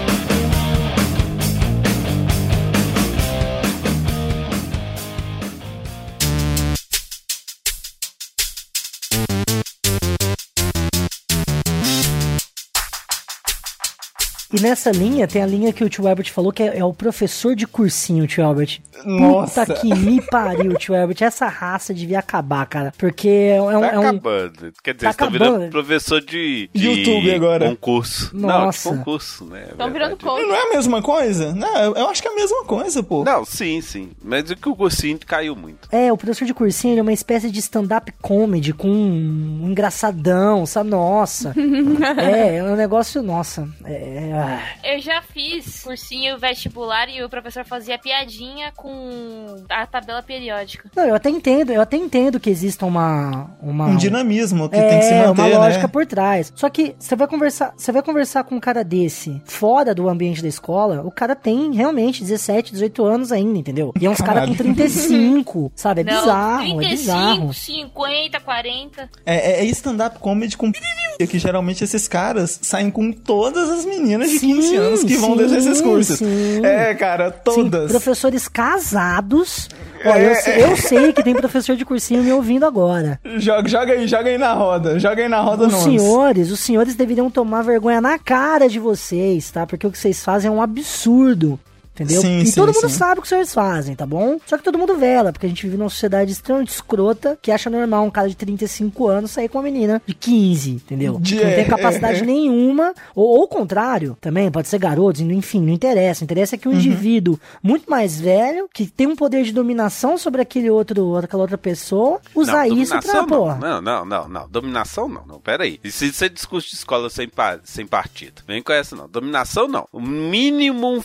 [14.54, 16.94] E nessa linha tem a linha que o tio Albert falou que é, é o
[16.94, 18.80] professor de cursinho, tio Albert.
[19.06, 19.66] Nossa.
[19.66, 21.18] Puta que me pariu, tio Albert.
[21.22, 22.94] Essa raça devia acabar, cara.
[22.98, 24.02] Porque é, um- Tá é um.
[24.04, 24.74] acabando.
[24.84, 25.58] Quer dizer, Tá você tá acabando.
[25.58, 27.70] virando professor de, de YouTube agora.
[27.70, 28.30] concurso.
[28.34, 28.90] Nossa.
[28.90, 29.66] Não, de concurso, né?
[29.68, 30.24] é Estão virando verdade.
[30.38, 30.48] coach.
[30.48, 31.54] Não é a mesma coisa?
[31.54, 33.24] Não, eu, eu acho que é a mesma coisa, pô.
[33.26, 34.12] Não, sim, sim.
[34.24, 35.90] Mas o que o cursinho caiu muito.
[35.92, 40.66] É, o professor de cursinho ele é uma espécie de stand-up comedy com um engraçadão,
[40.66, 40.90] sabe?
[40.90, 41.54] Nossa.
[42.18, 43.68] é, é um negócio, nossa.
[43.84, 44.60] É, ah.
[44.84, 50.90] Eu já fiz cursinho vestibular e o professor fazia piadinha com a tabela periódica.
[50.96, 53.50] Não, eu até entendo, eu até entendo que exista uma.
[53.62, 55.88] uma Um dinamismo que é, tem que se manter, uma lógica né?
[55.88, 56.52] por trás.
[56.56, 60.42] Só que você vai conversar, você vai conversar com um cara desse fora do ambiente
[60.42, 63.94] da escola, o cara tem realmente 17, 18 anos ainda, entendeu?
[64.00, 64.76] E é uns caras com Caralho.
[64.76, 66.02] 35, sabe?
[66.02, 67.54] É Não, bizarro, 35, é bizarro.
[67.54, 69.10] 50, 40.
[69.26, 70.72] É, é- é stand-up comedy com
[71.30, 75.32] que geralmente esses caras saem com todas as meninas de Sim, 15 anos que vão
[75.32, 76.20] sim, desses esses cursos.
[76.20, 76.66] sim.
[76.66, 77.92] É, cara, Sim, todas.
[77.92, 79.68] professores casados
[80.06, 83.20] Ó, eu, sei, eu sei que tem professor de cursinho me ouvindo agora.
[83.38, 85.00] Joga, joga aí, joga aí na roda.
[85.00, 89.50] Joga aí na roda Os senhores, os senhores deveriam tomar vergonha na cara de vocês,
[89.50, 89.66] tá?
[89.66, 91.60] Porque o que vocês fazem é um absurdo.
[91.98, 92.22] Entendeu?
[92.22, 92.96] Sim, e sim, todo mundo sim.
[92.96, 94.40] sabe o que os senhores fazem, tá bom?
[94.46, 97.70] Só que todo mundo vela, porque a gente vive numa sociedade extremamente escrota que acha
[97.70, 101.18] normal um cara de 35 anos sair com uma menina de 15, entendeu?
[101.20, 102.26] De- que não tem é, capacidade é.
[102.26, 106.24] nenhuma, ou, ou o contrário, também, pode ser garotos, enfim, não interessa.
[106.24, 106.78] Interessa é que um Uhum.
[106.78, 111.58] indivíduo muito mais velho, que tem um poder de dominação sobre aquele outro, aquela outra
[111.58, 113.48] pessoa, usar isso pra, dominação pô.
[113.56, 113.58] não.
[113.58, 114.48] não, não, não, não.
[114.50, 115.40] Dominação não, não.
[115.40, 115.80] Pera aí.
[115.84, 118.44] Isso, isso é discurso de escola sem, pa- sem partido.
[118.48, 119.08] Vem com essa, não.
[119.10, 119.88] Dominação não.
[119.92, 121.02] O mínimo um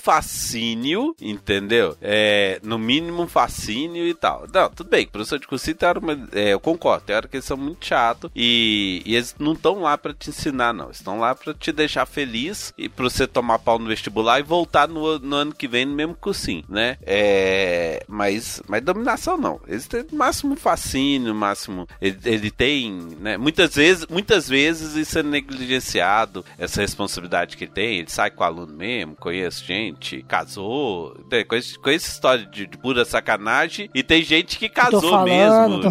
[1.21, 1.97] entendeu?
[2.01, 4.47] É, no mínimo fascínio e tal.
[4.53, 5.07] Não, tudo bem.
[5.07, 7.05] Professor de cursinho tem hora, uma- é, eu concordo.
[7.07, 10.31] Tem hora que eles são muito chatos e, e eles não estão lá pra te
[10.31, 10.91] ensinar, não.
[10.91, 14.89] Estão lá pra te deixar feliz e pra você tomar pau no vestibular e voltar
[14.89, 16.97] no, no ano que vem no mesmo cursinho, né?
[17.03, 19.61] É, mas, mas dominação não.
[19.67, 21.87] Eles têm máximo fascínio, máximo.
[22.01, 23.37] Ele, ele tem, né?
[23.37, 27.99] Muitas vezes, muitas vezes isso é negligenciado, essa responsabilidade que ele tem.
[27.99, 30.72] Ele sai com o aluno mesmo, conhece gente, casou,
[31.31, 33.89] né, com, esse- com essa história de, de pura sacanagem.
[33.95, 35.25] E tem gente que casou falando,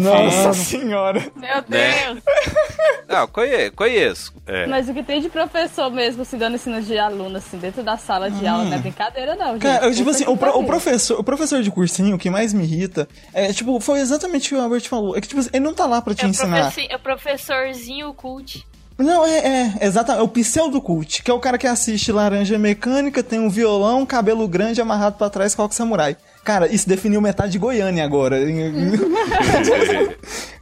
[0.00, 1.20] Nossa senhora.
[1.36, 2.04] Meu Né?
[2.14, 2.22] Deus.
[3.08, 3.72] Não, conheço.
[3.72, 4.32] conheço.
[4.46, 4.66] É.
[4.66, 7.96] Mas o que tem de professor mesmo, se dando ensino de aluno, assim, dentro da
[7.96, 9.62] sala de aula, não é brincadeira, não, gente.
[9.62, 12.52] Cara, eu, tipo assim, o, pro- o professor, o professor de cursinho, o que mais
[12.54, 15.16] me irrita, é, tipo, foi exatamente o que o Albert falou.
[15.16, 16.72] É que, tipo, ele não tá lá pra te É ensinar.
[16.88, 18.66] é o professorzinho cult.
[19.02, 22.58] Não, é, é, exatamente, é o pseudo cult, que é o cara que assiste Laranja
[22.58, 26.16] Mecânica, tem um violão, cabelo grande amarrado pra trás, coque samurai.
[26.44, 28.36] Cara, isso definiu metade de Goiânia agora.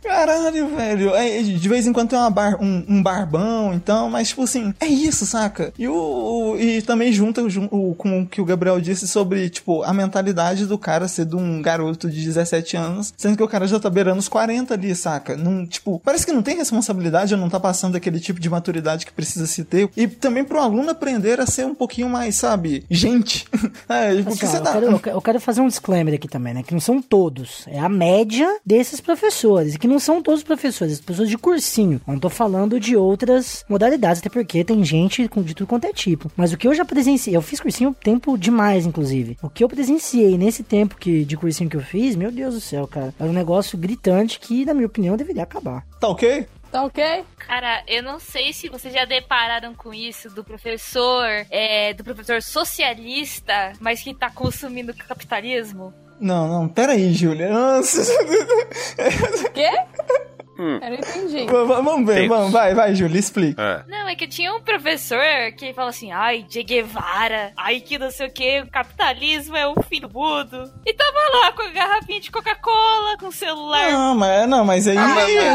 [0.02, 1.14] Caralho, velho.
[1.14, 4.74] É, de vez em quando tem uma bar- um, um barbão, então, mas tipo assim,
[4.80, 5.72] é isso, saca?
[5.78, 9.82] E, o, e também junta jun- o- com o que o Gabriel disse sobre, tipo,
[9.82, 13.66] a mentalidade do cara ser de um garoto de 17 anos, sendo que o cara
[13.66, 15.36] já tá beirando os 40 ali, saca?
[15.36, 19.04] Não, tipo, parece que não tem responsabilidade ou não tá passando aquele tipo de maturidade
[19.06, 19.90] que precisa se ter.
[19.96, 23.46] E também pro aluno aprender a ser um pouquinho mais, sabe, gente.
[23.88, 24.72] é, porque Assim, eu, tá.
[24.72, 26.62] quero, eu quero- fazer um disclaimer aqui também, né?
[26.62, 27.64] Que não são todos.
[27.66, 29.76] É a média desses professores.
[29.76, 32.00] Que não são todos os professores, as pessoas de cursinho.
[32.06, 35.86] Eu não tô falando de outras modalidades, até porque tem gente com de tudo quanto
[35.86, 36.30] é tipo.
[36.36, 39.36] Mas o que eu já presenciei, eu fiz cursinho tempo demais, inclusive.
[39.42, 42.60] O que eu presenciei nesse tempo que, de cursinho que eu fiz, meu Deus do
[42.60, 43.12] céu, cara.
[43.18, 45.84] Era um negócio gritante que, na minha opinião, deveria acabar.
[45.98, 46.46] Tá ok?
[46.70, 47.24] Tá ok?
[47.38, 52.40] Cara, eu não sei se vocês já depararam com isso do professor, é, do professor
[52.40, 55.92] socialista, mas que tá consumindo capitalismo.
[56.20, 57.48] Não, não, pera aí, Júlia.
[59.54, 59.70] Quê?
[60.60, 60.78] Hum.
[60.82, 61.46] Eu não entendi.
[61.46, 62.28] V- vamos ver, Deus.
[62.28, 63.62] vamos, vai, vai, Júlia, explica.
[63.62, 63.90] É.
[63.90, 65.18] Não, é que tinha um professor
[65.56, 69.66] que falou assim, ai, Che Guevara, ai que não sei o que, o capitalismo é
[69.66, 70.70] o fim do mundo.
[70.84, 73.90] E tava lá com a garrafinha de Coca-Cola, com o celular.
[73.92, 74.96] Não, mas, não, mas aí.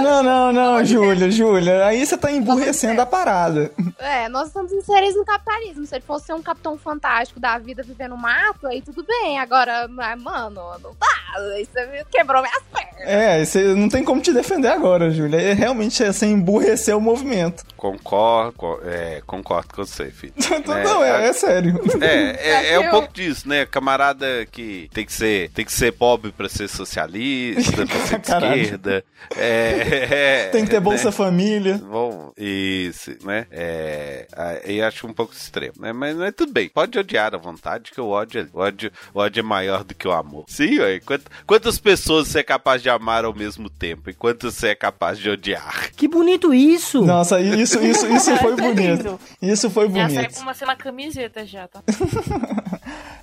[0.02, 1.86] não, não, não, Júlia, Júlia.
[1.86, 3.72] Aí você tá emburrecendo a parada.
[4.00, 5.86] É, nós estamos inseridos no capitalismo.
[5.86, 9.40] Se ele fosse ser um capitão fantástico da vida vivendo no mato, aí tudo bem.
[9.40, 11.16] Agora, mas, mano, não dá.
[11.58, 12.96] Você quebrou minhas pernas.
[13.00, 15.40] É, você não tem como te defender agora, Júlia.
[15.42, 17.64] É, realmente é você emburrecer o movimento.
[17.78, 20.34] Concordo, co- é, concordo com você, filho.
[20.84, 21.80] não, é, é sério.
[22.02, 23.66] É, é, é um pouco disso, né?
[23.66, 28.32] Camarada que tem que ser, tem que ser pobre pra ser socialista, pra ser de
[28.32, 29.04] esquerda.
[29.36, 31.12] É, é, Tem que ter Bolsa né?
[31.12, 31.78] Família.
[31.78, 33.48] Bom, isso, né?
[33.52, 34.28] É,
[34.66, 35.92] eu acho um pouco extremo, né?
[35.94, 39.20] Mas, mas tudo bem, pode odiar à vontade, que o ódio, é- o ódio, o
[39.20, 40.46] ódio é maior do que o amor.
[40.48, 41.00] Sim, ué.
[41.00, 44.76] Quant- quantas pessoas você é capaz de amar ao mesmo tempo e quantas você é
[44.76, 44.85] capaz
[45.22, 45.92] de odiar?
[45.96, 47.04] Que bonito isso!
[47.04, 49.20] Nossa, isso, isso, isso foi é bonito.
[49.42, 50.34] Isso foi Já sai bonito.
[50.34, 51.82] pra uma, ser uma camiseta já, tá?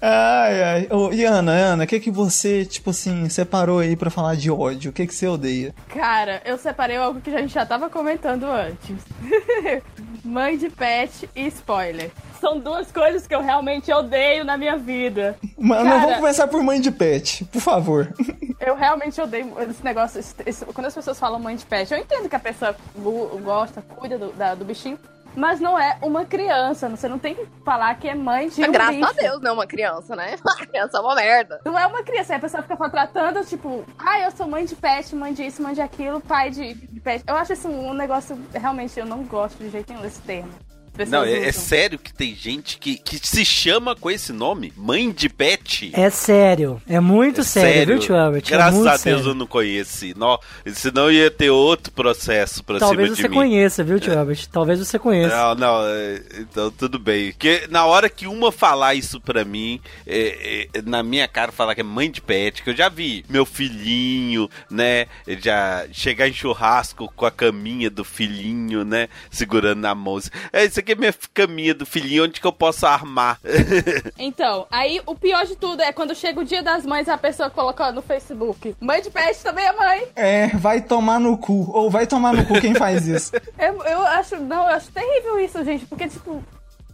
[0.05, 0.89] Ai, ai.
[0.91, 4.51] Ô, e Ana, Ana, o que que você, tipo assim, separou aí pra falar de
[4.51, 4.91] ódio?
[4.91, 5.73] O que que você odeia?
[5.89, 8.97] Cara, eu separei algo que a gente já tava comentando antes.
[10.25, 12.11] Mãe de pet e spoiler.
[12.41, 15.37] São duas coisas que eu realmente odeio na minha vida.
[15.59, 18.13] Mano, Cara- vamos começar por mãe de pet, por favor.
[18.65, 20.21] Eu realmente odeio esse negócio.
[20.21, 23.37] esse- esse- quando as pessoas falam mãe de pet, eu entendo que a pessoa go-
[23.43, 24.97] gosta, cuida do, da- do bichinho.
[25.37, 26.89] Mas não é uma criança.
[26.89, 29.09] Você não tem que falar que é mãe de um Graças bicho.
[29.09, 30.37] a Deus, não uma criança, né?
[30.43, 31.61] Uma criança é uma merda.
[31.65, 34.75] Não é uma criança, aí a pessoa fica tratando, tipo, ah, eu sou mãe de
[34.75, 37.25] pet, mãe disso, mãe de aquilo, pai de, de pet.
[37.27, 40.51] Eu acho isso um negócio, realmente, eu não gosto de jeito nenhum desse termo.
[40.93, 44.73] Pessoas Não, é, é sério que tem gente que, que se chama com esse nome?
[44.77, 45.91] Mãe de pet?
[45.95, 46.81] É sério.
[46.89, 48.45] É muito É sério, viu, tio Albert?
[48.47, 49.27] Graças é muito a Deus sério.
[49.29, 50.15] eu não conheci.
[50.17, 50.39] Não,
[50.75, 53.35] senão ia ter outro processo pra Talvez cima você de mim.
[53.35, 54.47] conheça, viu, tio Albert?
[54.51, 55.35] Talvez você conheça.
[55.37, 57.33] Não, não, é, então tudo bem.
[57.33, 61.75] Porque na hora que uma falar isso pra mim, é, é, na minha cara falar
[61.75, 65.07] que é mãe de pet, que eu já vi meu filhinho, né?
[65.41, 69.09] Já chegar em churrasco com a caminha do filhinho, né?
[69.31, 70.13] Segurando na mão.
[70.53, 73.39] É, isso aqui é minha caminha do filhinho, onde que eu posso armar?
[74.19, 77.51] Então, aí o pior de tudo é quando chega o dia das mães a pessoa
[77.51, 78.75] coloca no Facebook.
[78.81, 80.07] Mãe de pet também é mãe.
[80.15, 81.71] É, vai tomar no cu.
[81.73, 83.33] Ou vai tomar no cu quem faz isso.
[83.59, 86.43] Eu, eu acho, não, eu acho terrível isso, gente, porque, tipo,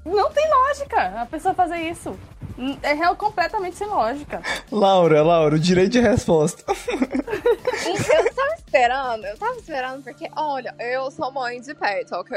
[0.05, 2.18] não tem lógica a pessoa fazer isso.
[2.82, 4.42] É real completamente sem lógica.
[4.70, 6.64] Laura, Laura, o direito de resposta.
[7.88, 12.37] Eu tava esperando, eu tava esperando porque, olha, eu sou mãe de pet, ok?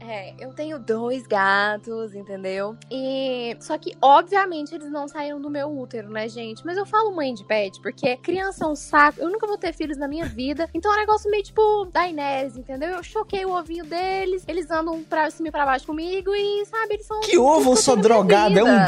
[0.00, 2.76] É, eu tenho dois gatos, entendeu?
[2.90, 3.56] E.
[3.60, 6.64] Só que, obviamente, eles não saíram do meu útero, né, gente?
[6.64, 9.20] Mas eu falo mãe de pet porque criança é um saco.
[9.20, 10.68] Eu nunca vou ter filhos na minha vida.
[10.72, 12.90] Então é um negócio meio tipo da Inés, entendeu?
[12.90, 16.94] Eu choquei o ovinho deles, eles andam pra cima e pra baixo comigo e, sabe,
[16.94, 17.20] eles são.
[17.20, 18.58] Que ovo, sua drogada?
[18.58, 18.86] É um vida.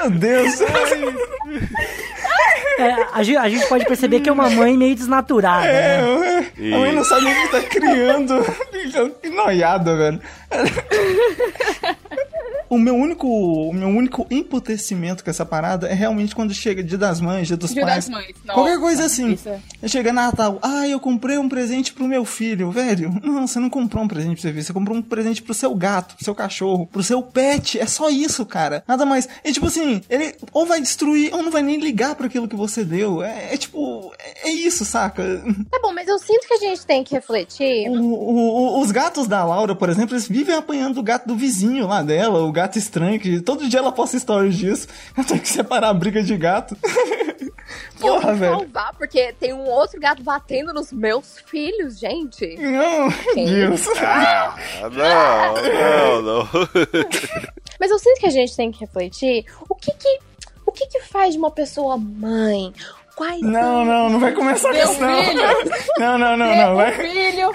[0.00, 0.60] Meu Deus.
[2.78, 6.52] É, a, gente, a gente pode perceber que é uma mãe meio desnaturada, É, né?
[6.60, 8.34] é, a mãe não sabe nem o que tá criando.
[9.20, 10.20] Que noiada, velho.
[12.70, 16.98] O meu único, o meu único emputecimento com essa parada é realmente quando chega dia
[16.98, 18.06] das mães, dia dos Dia pais.
[18.06, 18.34] das mães.
[18.46, 19.38] Qualquer Nossa, coisa assim.
[19.82, 23.14] é- Chega Natal, ah, eu comprei um presente pro meu filho, velho.
[23.22, 25.74] Não, você não comprou um presente pro seu filho, você comprou um presente pro seu
[25.74, 27.78] gato, pro seu cachorro, pro seu pet.
[27.78, 28.82] É só isso, cara.
[28.86, 29.28] Nada mais.
[29.44, 32.56] E tipo assim, ele ou vai destruir ou não vai nem ligar pra aquilo que
[32.56, 33.22] você deu.
[33.22, 35.22] É, é tipo, é, é isso, saca?
[35.70, 37.88] Tá bom, mas eu sinto que a gente tem que refletir.
[37.88, 41.36] O- o- o- os gatos da Laura, por exemplo, eles vivem apanhando o gato do
[41.36, 44.86] vizinho lá dela, o gato estranho, que todo dia ela posta stories disso.
[45.16, 46.76] Eu tenho que separar a briga de gato.
[46.84, 47.52] eu
[48.00, 48.58] Porra, vou velho.
[48.60, 52.56] salvar porque tem um outro gato batendo nos meus filhos, gente.
[52.58, 53.46] Não, Quem?
[53.46, 53.86] Deus.
[53.98, 56.48] Ah, não, não, não.
[57.80, 60.18] Mas eu sinto que a gente tem que refletir o que que,
[60.66, 62.72] o que, que faz de uma pessoa mãe?
[63.14, 65.24] Quais Não, são- não, não vai começar com Meu isso, não.
[65.24, 65.42] filho!
[65.98, 66.76] Não, não, não, não.
[66.76, 66.92] Vai.
[66.92, 67.50] filho,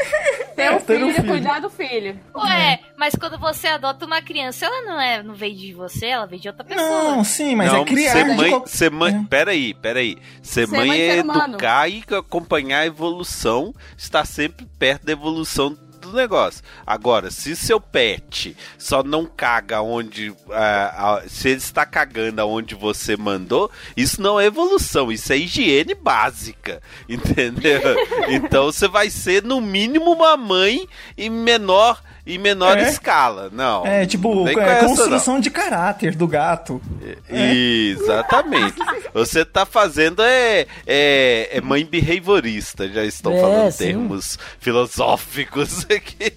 [0.63, 1.27] ter um Ter um filho, filho.
[1.27, 2.19] cuidar do filho.
[2.35, 6.25] Ué, mas quando você adota uma criança, ela não é, não veio de você, ela
[6.25, 6.87] veio de outra pessoa.
[7.03, 9.25] Não, sim, mas não, é criar ser de mãe, qual- ser mãe, É.
[9.29, 10.17] peraí, peraí.
[10.41, 11.53] Ser, Ser mãe é ser humano.
[11.55, 15.77] educar e acompanhar a evolução, estar sempre perto da evolução
[16.13, 16.63] do negócio.
[16.85, 20.33] Agora, se seu pet só não caga onde.
[20.51, 25.95] ah, se ele está cagando aonde você mandou, isso não é evolução, isso é higiene
[25.95, 26.81] básica.
[27.09, 27.81] Entendeu?
[28.29, 32.01] então você vai ser, no mínimo, uma mãe em menor.
[32.25, 32.83] Em menor É.
[32.89, 33.85] escala, não.
[33.85, 34.87] É, tipo, é, essa, não.
[34.95, 36.81] construção de caráter do gato.
[37.29, 38.75] Exatamente.
[39.13, 43.85] Você tá fazendo é, é, é mãe behaviorista, já estão É, falando sim.
[43.85, 46.33] termos filosóficos aqui.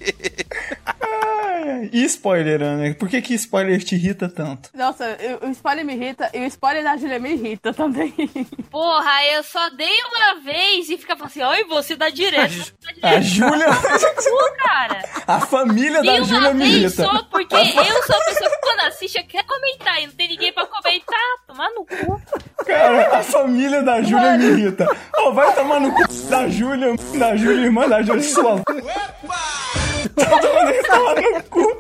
[1.93, 2.95] E spoiler, Ana?
[2.95, 4.71] Por que que spoiler te irrita tanto?
[4.75, 8.13] Nossa, o spoiler me irrita e o spoiler da Julia me irrita também.
[8.71, 12.73] Porra, eu só dei uma vez e fica falando assim, ai, você dá direto.
[13.03, 15.03] A Júlia, Pô, cara.
[15.27, 17.05] a família Dei da Júlia irrita.
[17.05, 20.53] só, porque eu sou a pessoa que quando assiste quer comentar e não tem ninguém
[20.53, 21.21] pra comentar.
[21.47, 22.23] Tomar no cu.
[22.65, 24.87] Cara, a família da Júlia me irrita.
[25.19, 28.63] Ô, vai tomar no cu da Júlia, da Júlia, irmã da Júlia, sua.
[28.65, 31.79] Todo mundo toma no cu.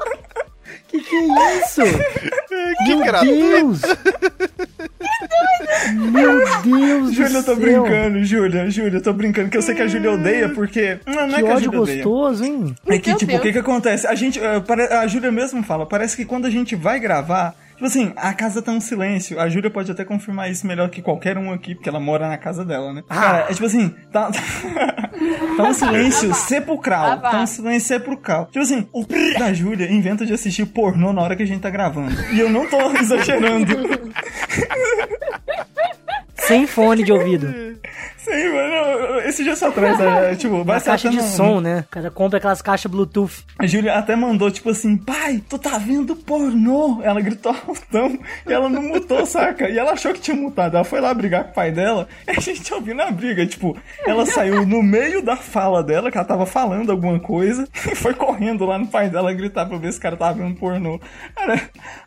[0.88, 1.82] Que que é isso?
[2.84, 3.34] que Meu gratuito.
[3.36, 3.80] Deus!
[6.12, 7.56] Meu Deus Júlia, eu tô céu.
[7.56, 10.98] brincando, Júlia, Júlia, eu tô brincando, que eu sei que a Júlia odeia, porque.
[11.06, 12.04] Não, não é Que que a ódio Júlia odeia.
[12.04, 12.74] gostoso, hein?
[12.86, 14.06] É que, Meu tipo, o que que acontece?
[14.06, 14.62] A gente, eh,
[14.98, 18.60] a Júlia mesmo fala, parece que quando a gente vai gravar, tipo assim, a casa
[18.62, 19.38] tá um silêncio.
[19.38, 22.38] A Júlia pode até confirmar isso melhor que qualquer um aqui, porque ela mora na
[22.38, 23.02] casa dela, né?
[23.08, 24.30] Cara, é tipo assim, tá,
[25.56, 27.12] tá um silêncio sepulcral.
[27.12, 27.30] Ah, vá.
[27.30, 28.46] Tá um silêncio sepulcral.
[28.46, 31.60] Tipo assim, o p da Júlia inventa de assistir pornô na hora que a gente
[31.60, 32.14] tá gravando.
[32.32, 33.76] E eu não tô exagerando.
[36.34, 37.76] Sem fone de ouvido.
[38.26, 41.84] Sim, mano, esse dia só atrás, é, tipo, vai Uma caixa de no- som, né?
[41.86, 43.44] O cara compra aquelas caixas Bluetooth.
[43.56, 47.00] A Júlia até mandou, tipo assim, pai, tu tá vendo pornô?
[47.04, 49.68] Ela gritou altão e ela não mutou, saca?
[49.68, 50.74] E ela achou que tinha mutado.
[50.74, 53.46] Ela foi lá brigar com o pai dela e a gente ouvindo a briga.
[53.46, 57.94] Tipo, ela saiu no meio da fala dela, que ela tava falando alguma coisa, e
[57.94, 61.00] foi correndo lá no pai dela gritar pra ver se o cara tava vendo pornô.
[61.36, 61.60] Cara,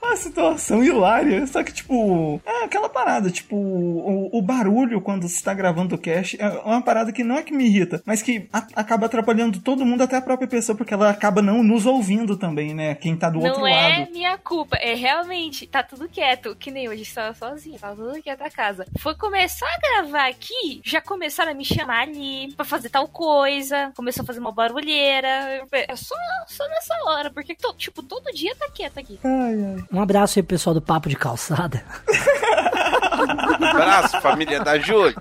[0.03, 1.47] uma situação hilária.
[1.47, 5.97] Só que, tipo, é aquela parada, tipo, o, o barulho quando você tá gravando o
[6.09, 9.59] podcast é uma parada que não é que me irrita, mas que a- acaba atrapalhando
[9.61, 12.95] todo mundo, até a própria pessoa, porque ela acaba não nos ouvindo também, né?
[12.95, 14.11] Quem tá do outro Não é lado.
[14.11, 18.41] minha culpa, é realmente, tá tudo quieto, que nem hoje estava sozinha, tava tudo quieto
[18.41, 18.85] a casa.
[18.99, 23.91] Foi começar a gravar aqui, já começaram a me chamar ali pra fazer tal coisa,
[23.95, 25.63] começou a fazer uma barulheira.
[25.71, 26.15] É só,
[26.47, 29.19] só nessa hora, porque, to- tipo, todo dia tá quieto aqui.
[29.23, 29.83] Ai, ai.
[29.91, 31.83] Um abraço aí, pessoal do Papo de Calçada.
[33.19, 35.15] Abraço, família da Júlia.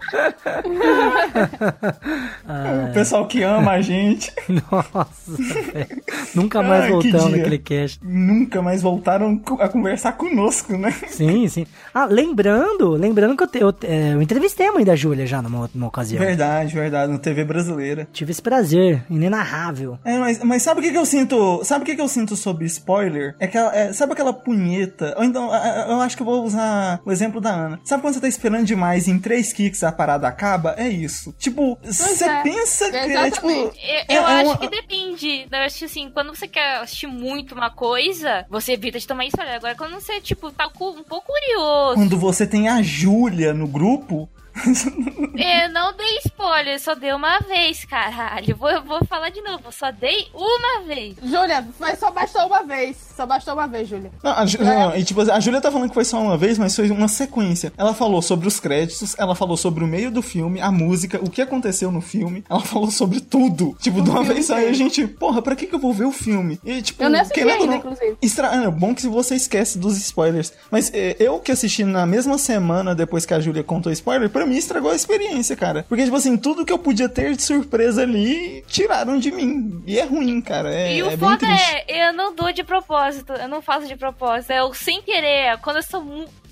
[2.90, 6.02] O pessoal que ama a gente Nossa, velho.
[6.34, 8.00] Nunca mais Ai, voltamos naquele cast.
[8.02, 10.90] nunca mais voltaram a conversar conosco, né?
[11.08, 11.66] Sim, sim.
[11.94, 15.42] Ah, lembrando, lembrando que eu, te- eu, é, eu entrevistei a mãe da Júlia já
[15.42, 16.20] numa, numa ocasião.
[16.24, 18.06] Verdade, verdade, no TV brasileira.
[18.12, 19.98] Tive esse prazer, inenarrável.
[20.04, 21.62] É, mas, mas sabe o que, que eu sinto?
[21.64, 23.34] Sabe o que, que eu sinto sobre spoiler?
[23.38, 25.14] É que ela- é, sabe aquela punheta?
[25.16, 25.50] Ou então,
[25.88, 27.80] eu acho que eu vou usar o exemplo da Ana.
[27.88, 30.74] Sabe quando você tá esperando demais e em três kicks a parada acaba?
[30.77, 31.35] É isso.
[31.38, 32.42] Tipo, você é.
[32.42, 33.48] pensa que é, tipo.
[33.51, 35.46] Eu, É, eu é acho uma- que depende.
[35.51, 39.24] Eu acho que assim, quando você quer assistir muito uma coisa, você evita de tomar
[39.24, 39.55] spoiler.
[39.55, 44.29] Agora, quando você, tipo, tá um pouco curioso, Quando você tem a Júlia no grupo.
[45.37, 48.57] eu não dei spoiler, só dei uma vez, caralho.
[48.57, 51.16] Vou, eu vou falar de novo, só dei uma vez.
[51.23, 52.97] Júlia, mas só bastou uma vez.
[53.16, 54.11] Só bastou uma vez, Júlia.
[54.23, 56.59] Não, a, Ju- não, e, tipo, a Júlia tá falando que foi só uma vez,
[56.59, 57.73] mas foi uma sequência.
[57.77, 61.31] Ela falou sobre os créditos, ela falou sobre o meio do filme, a música, o
[61.31, 62.44] que aconteceu no filme.
[62.49, 63.77] Ela falou sobre tudo.
[63.81, 64.59] Tipo, de uma vez só.
[64.59, 66.59] E a gente, porra, pra que, que eu vou ver o filme?
[66.64, 68.16] E, tipo, Eu nem assisti querendo ainda, não- inclusive.
[68.23, 68.49] Estra...
[68.49, 70.53] É bom que você esquece dos spoilers.
[70.71, 74.47] Mas é, eu que assisti na mesma semana depois que a Júlia contou spoiler, pra
[74.48, 75.84] mim estragou a experiência, cara.
[75.88, 79.82] Porque, tipo assim, tudo que eu podia ter de surpresa ali, tiraram de mim.
[79.87, 80.74] E é ruim, cara.
[80.74, 83.96] É, e o é foda é, eu não dou de propósito, eu não faço de
[83.96, 86.02] propósito, é o sem querer, quando eu sou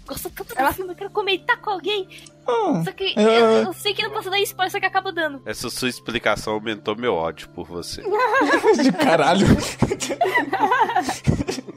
[0.06, 2.08] gosto tanto do filme, eu quero comentar com alguém,
[2.46, 5.10] Ah, só que é, eu, eu sei que não posso dar spoiler, só que acabo
[5.10, 5.42] dando.
[5.44, 8.02] Essa sua explicação aumentou meu ódio por você.
[8.82, 9.46] de caralho.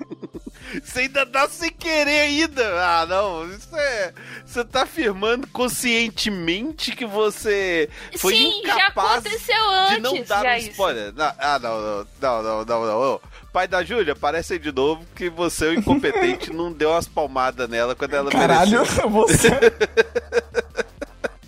[0.84, 2.63] Você ainda dá sem querer ainda.
[2.84, 3.49] Ah, não.
[3.49, 4.13] Isso é.
[4.45, 9.95] Você tá afirmando conscientemente que você foi Sim, já incapaz aconteceu antes.
[9.95, 10.69] de não dar já um isso.
[10.71, 11.13] spoiler.
[11.15, 13.21] Não, ah, não, não, não, não, não, não.
[13.51, 17.67] Pai da Júlia, aparece aí de novo que você, o incompetente, não deu umas palmadas
[17.67, 19.10] nela quando ela Caralho, mereceu.
[19.10, 19.49] você.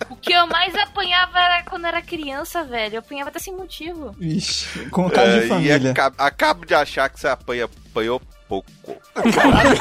[0.09, 2.95] O que eu mais apanhava era quando era criança, velho.
[2.95, 4.15] Eu apanhava até sem motivo.
[4.19, 5.91] Vixe, com caso de É, e família.
[5.91, 8.21] acabo, acabo de achar que você apanha, apanhou
[8.51, 8.69] pouco.
[9.15, 9.77] O caralho!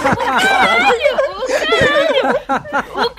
[2.94, 3.10] O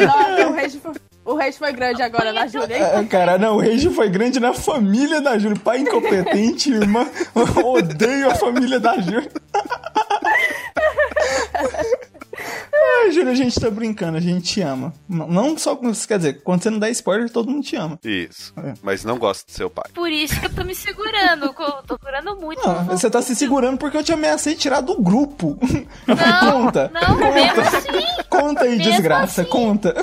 [0.00, 0.48] caralho!
[0.48, 0.92] O rage foi,
[1.26, 2.82] o rage foi grande agora na Júlia, hein?
[2.82, 5.60] É, cara, não, o rage foi grande na família da Júlia.
[5.62, 7.06] Pai incompetente, irmã.
[7.34, 9.30] Eu odeio a família da Júlia.
[13.02, 14.92] Ai, Júlia, a gente tá brincando, a gente te ama.
[15.08, 17.98] Não, não só, quer dizer, quando você não dá spoiler, todo mundo te ama.
[18.04, 18.52] Isso.
[18.58, 18.74] É.
[18.82, 19.90] Mas não gosto do seu pai.
[19.94, 21.52] Por isso que eu tô me segurando.
[21.86, 22.60] Tô segurando muito.
[22.68, 25.58] Ah, você tá se segurando porque eu te ameacei tirar do grupo.
[26.40, 26.90] conta.
[26.92, 28.24] Não, mesmo assim.
[28.28, 29.50] Conta aí, Mesmo desgraça, assim.
[29.50, 29.94] conta.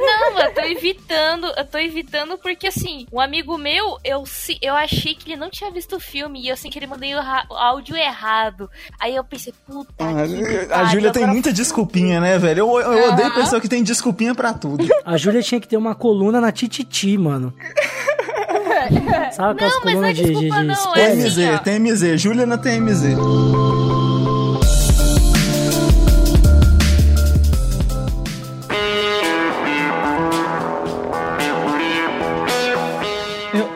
[0.00, 4.74] Não, eu tô evitando, eu tô evitando porque assim, um amigo meu, eu, se- eu
[4.74, 7.18] achei que ele não tinha visto o filme e eu sei que ele mandei o,
[7.18, 8.70] o áudio errado.
[8.98, 12.60] Aí eu pensei, puta Ah, que a Júlia tem muita desculpinha, né, velho?
[12.60, 14.86] Eu, eu odeio pessoa que tem desculpinha pra tudo.
[15.04, 17.52] A Júlia tinha que ter uma coluna na Tititi, mano.
[19.32, 21.04] Sabe aquelas Não, mas não colunas é de, de, desculpa, de não, spoiler?
[21.08, 21.60] é assim, TMZ.
[21.62, 23.04] TMZ, Júlia na TMZ.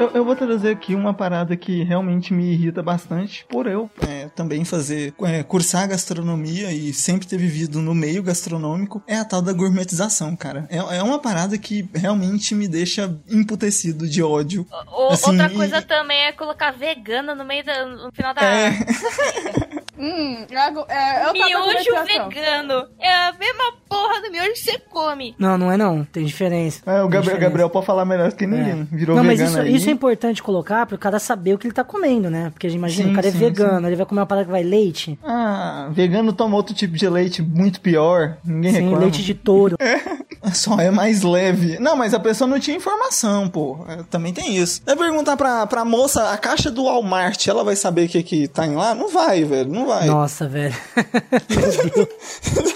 [0.05, 4.29] Eu, eu, vou trazer aqui uma parada que realmente me irrita bastante, por eu é,
[4.29, 9.41] também fazer, é, cursar gastronomia e sempre ter vivido no meio gastronômico, é a tal
[9.41, 10.67] da gourmetização, cara.
[10.69, 14.67] É, é uma parada que realmente me deixa emputecido de ódio.
[14.93, 18.43] O- Assim, outra e- coisa também é colocar vegana no meio da, no final da
[18.43, 18.71] É.
[19.99, 22.87] Hum, é, é, eu miojo vegano.
[22.99, 25.35] É a mesma porra do miojo que você come.
[25.39, 26.05] Não, não é não.
[26.05, 26.81] Tem diferença.
[26.87, 27.41] É, o Tem Gabriel, diferença.
[27.41, 28.85] Gabriel pode falar melhor que ninguém.
[28.91, 29.75] Virou não, mas vegano isso, aí.
[29.77, 32.51] isso é importante colocar pro cara saber o que ele tá comendo, né?
[32.51, 34.63] Porque imagina, Sim, o cara é sim, vegano, ele vai comer uma parada que vai
[34.63, 35.19] leite.
[35.25, 38.37] Ah, vegano toma outro tipo de leite muito pior.
[38.45, 38.99] Ninguém Sim, reclama.
[38.99, 39.77] leite de touro.
[40.53, 41.79] Só é mais leve.
[41.79, 43.79] Não, mas a pessoa não tinha informação, pô.
[43.89, 44.83] É, também tem isso.
[44.87, 48.49] É perguntar pra, pra moça, a caixa do Walmart, ela vai saber o que que
[48.49, 48.95] tá em lá?
[48.95, 50.07] Não vai, velho, não vai.
[50.07, 50.75] Nossa, velho.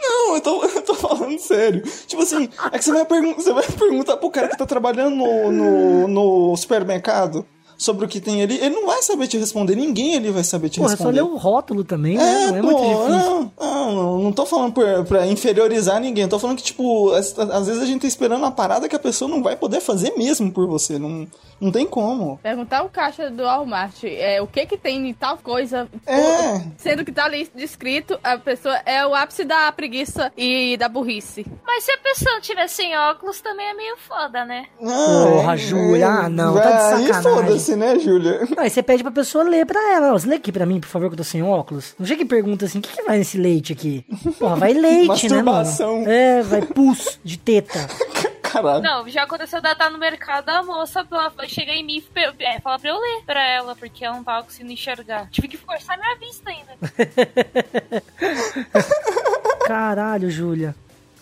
[0.00, 1.82] Não, eu tô, eu tô falando sério.
[2.06, 3.04] Tipo assim, é que você vai,
[3.34, 7.46] você vai perguntar pro cara que tá trabalhando no, no, no supermercado.
[7.76, 9.76] Sobre o que tem ali, ele não vai saber te responder.
[9.76, 11.22] Ninguém ali vai saber te Porra, é só responder.
[11.22, 12.46] ler o rótulo também, né?
[12.48, 13.52] Não é muito pô, difícil.
[13.60, 16.28] Não, não, não tô falando pra, pra inferiorizar ninguém.
[16.28, 19.00] Tô falando que, tipo, às, às vezes a gente tá esperando uma parada que a
[19.00, 20.98] pessoa não vai poder fazer mesmo por você.
[20.98, 21.26] Não,
[21.60, 22.38] não tem como.
[22.42, 25.88] Perguntar o caixa do Walmart é, o que que tem em tal coisa.
[26.06, 26.62] É.
[26.78, 31.46] Sendo que tá ali descrito, a pessoa é o ápice da preguiça e da burrice.
[31.66, 34.66] Mas se a pessoa tiver sem óculos, também é meio foda, né?
[34.80, 37.73] Não, Porra, Júlia, ah, não, tá de Aí sacanagem.
[37.74, 38.40] Foda-se, né, Júlia?
[38.56, 40.12] Não, aí você pede pra pessoa ler pra ela.
[40.12, 41.94] Ó, Você lê aqui pra mim, por favor, que eu tô sem óculos.
[41.98, 44.04] Não chega e pergunta assim, o que, que vai nesse leite aqui?
[44.38, 45.68] Porra, vai leite, né, mano?
[46.06, 47.80] É, vai pus de teta.
[48.54, 48.82] Caralho.
[48.84, 51.04] Não, já aconteceu de eu estar no mercado, a moça
[51.48, 52.00] chega em mim
[52.38, 55.28] e é, fala pra eu ler pra ela, porque ela não tava conseguindo enxergar.
[55.28, 56.78] Tive que forçar minha vista ainda.
[59.66, 60.72] Caralho, Júlia.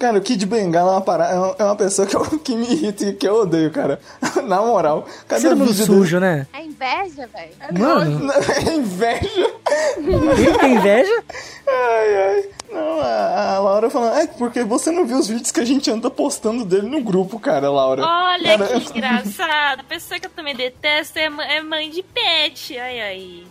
[0.03, 1.29] Cara, o Kid Bengala é uma, para...
[1.31, 4.01] é uma- é pessoa que, eu- que me irrita e que eu odeio, cara.
[4.43, 5.07] Na moral.
[5.29, 6.45] Cadê o mundo vídeo sujo, né?
[6.53, 7.79] É inveja, velho.
[7.79, 8.33] Mano, dele?
[8.67, 9.51] É inveja.
[9.97, 11.23] ele tem inveja?
[11.69, 12.45] Ai, ai.
[12.73, 15.91] Não, a, a Laura falando, é porque você não viu os vídeos que a gente
[15.91, 18.03] anda postando dele no grupo, cara, Laura.
[18.03, 19.81] Olha Cara, que engraçado.
[19.81, 21.27] A pessoa que eu também detesto é,
[21.57, 22.77] é mãe de pet.
[22.79, 23.43] Ai, ai.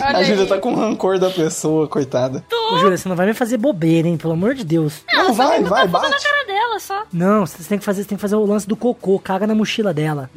[0.00, 2.44] Olha A Júlia tá com rancor da pessoa, coitada.
[2.72, 4.16] Ô, Júlia, você não vai me fazer bobeira, hein?
[4.16, 5.02] Pelo amor de Deus.
[5.12, 6.24] Não, vai, vai, Na bate.
[6.24, 7.02] cara dela só.
[7.12, 9.54] Não, você tem que fazer, você tem que fazer o lance do cocô, caga na
[9.54, 10.30] mochila dela.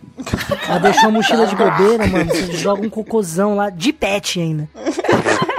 [0.68, 2.26] Ela deixou a mochila de bobeira, mano.
[2.34, 4.68] Você joga um cocôzão lá, de pet ainda.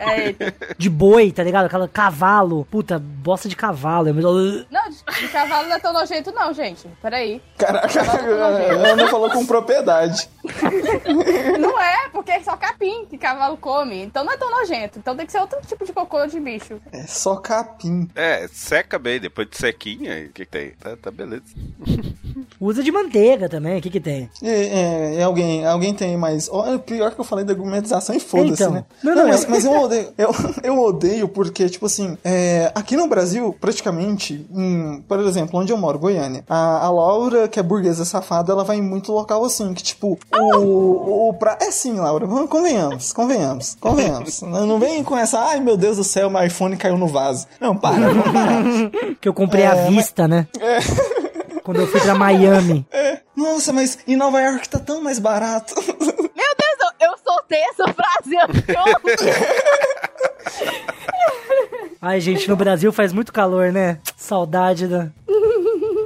[0.00, 0.34] É,
[0.78, 1.66] De boi, tá ligado?
[1.66, 2.66] Aquela cavalo.
[2.70, 4.08] Puta, bosta de cavalo.
[4.08, 4.32] É melhor...
[4.70, 6.88] não, de, de cavalo não é tão nojento, não, gente.
[7.02, 7.42] Peraí.
[7.58, 10.28] Caraca, a Ana falou com propriedade.
[11.58, 14.02] Não é, porque é só capim que cavalo come.
[14.02, 14.98] Então não é tão nojento.
[14.98, 16.80] Então tem que ser outro tipo de cocô de bicho.
[16.92, 18.08] É só capim.
[18.14, 20.70] É, seca bem, depois de sequinha, o que, que tem?
[20.70, 21.42] Tá, tá beleza.
[22.58, 24.30] Usa de manteiga também, o que que tem?
[24.42, 26.48] E, é, e alguém, alguém tem mais.
[26.50, 28.72] Olha, pior que eu falei da argumentização e foda-se, Então.
[28.72, 28.84] né?
[29.02, 30.12] Não, não, mas, é- mas eu odeio.
[30.18, 35.72] Eu, eu odeio porque, tipo assim, é, aqui no Brasil, praticamente, em, por exemplo, onde
[35.72, 39.44] eu moro, Goiânia, a, a Laura, que é burguesa safada, ela vai em muito local
[39.44, 41.56] assim, que tipo, o, o pra...
[41.60, 44.42] É sim, Laura, vamos- convenhamos, convenhamos, convenhamos.
[44.42, 47.46] não não vem com essa, ai meu Deus do céu, meu iPhone caiu no vaso.
[47.60, 48.62] Não, para, vamos parar.
[49.20, 50.46] Que eu comprei à vista, né?
[51.62, 52.86] Quando eu fui pra Miami.
[52.90, 55.74] É, nossa, mas em Nova York tá tão mais barato.
[57.56, 58.64] Essa frase antes.
[62.02, 63.98] Ai, gente, no Brasil faz muito calor, né?
[64.16, 65.08] Saudade da.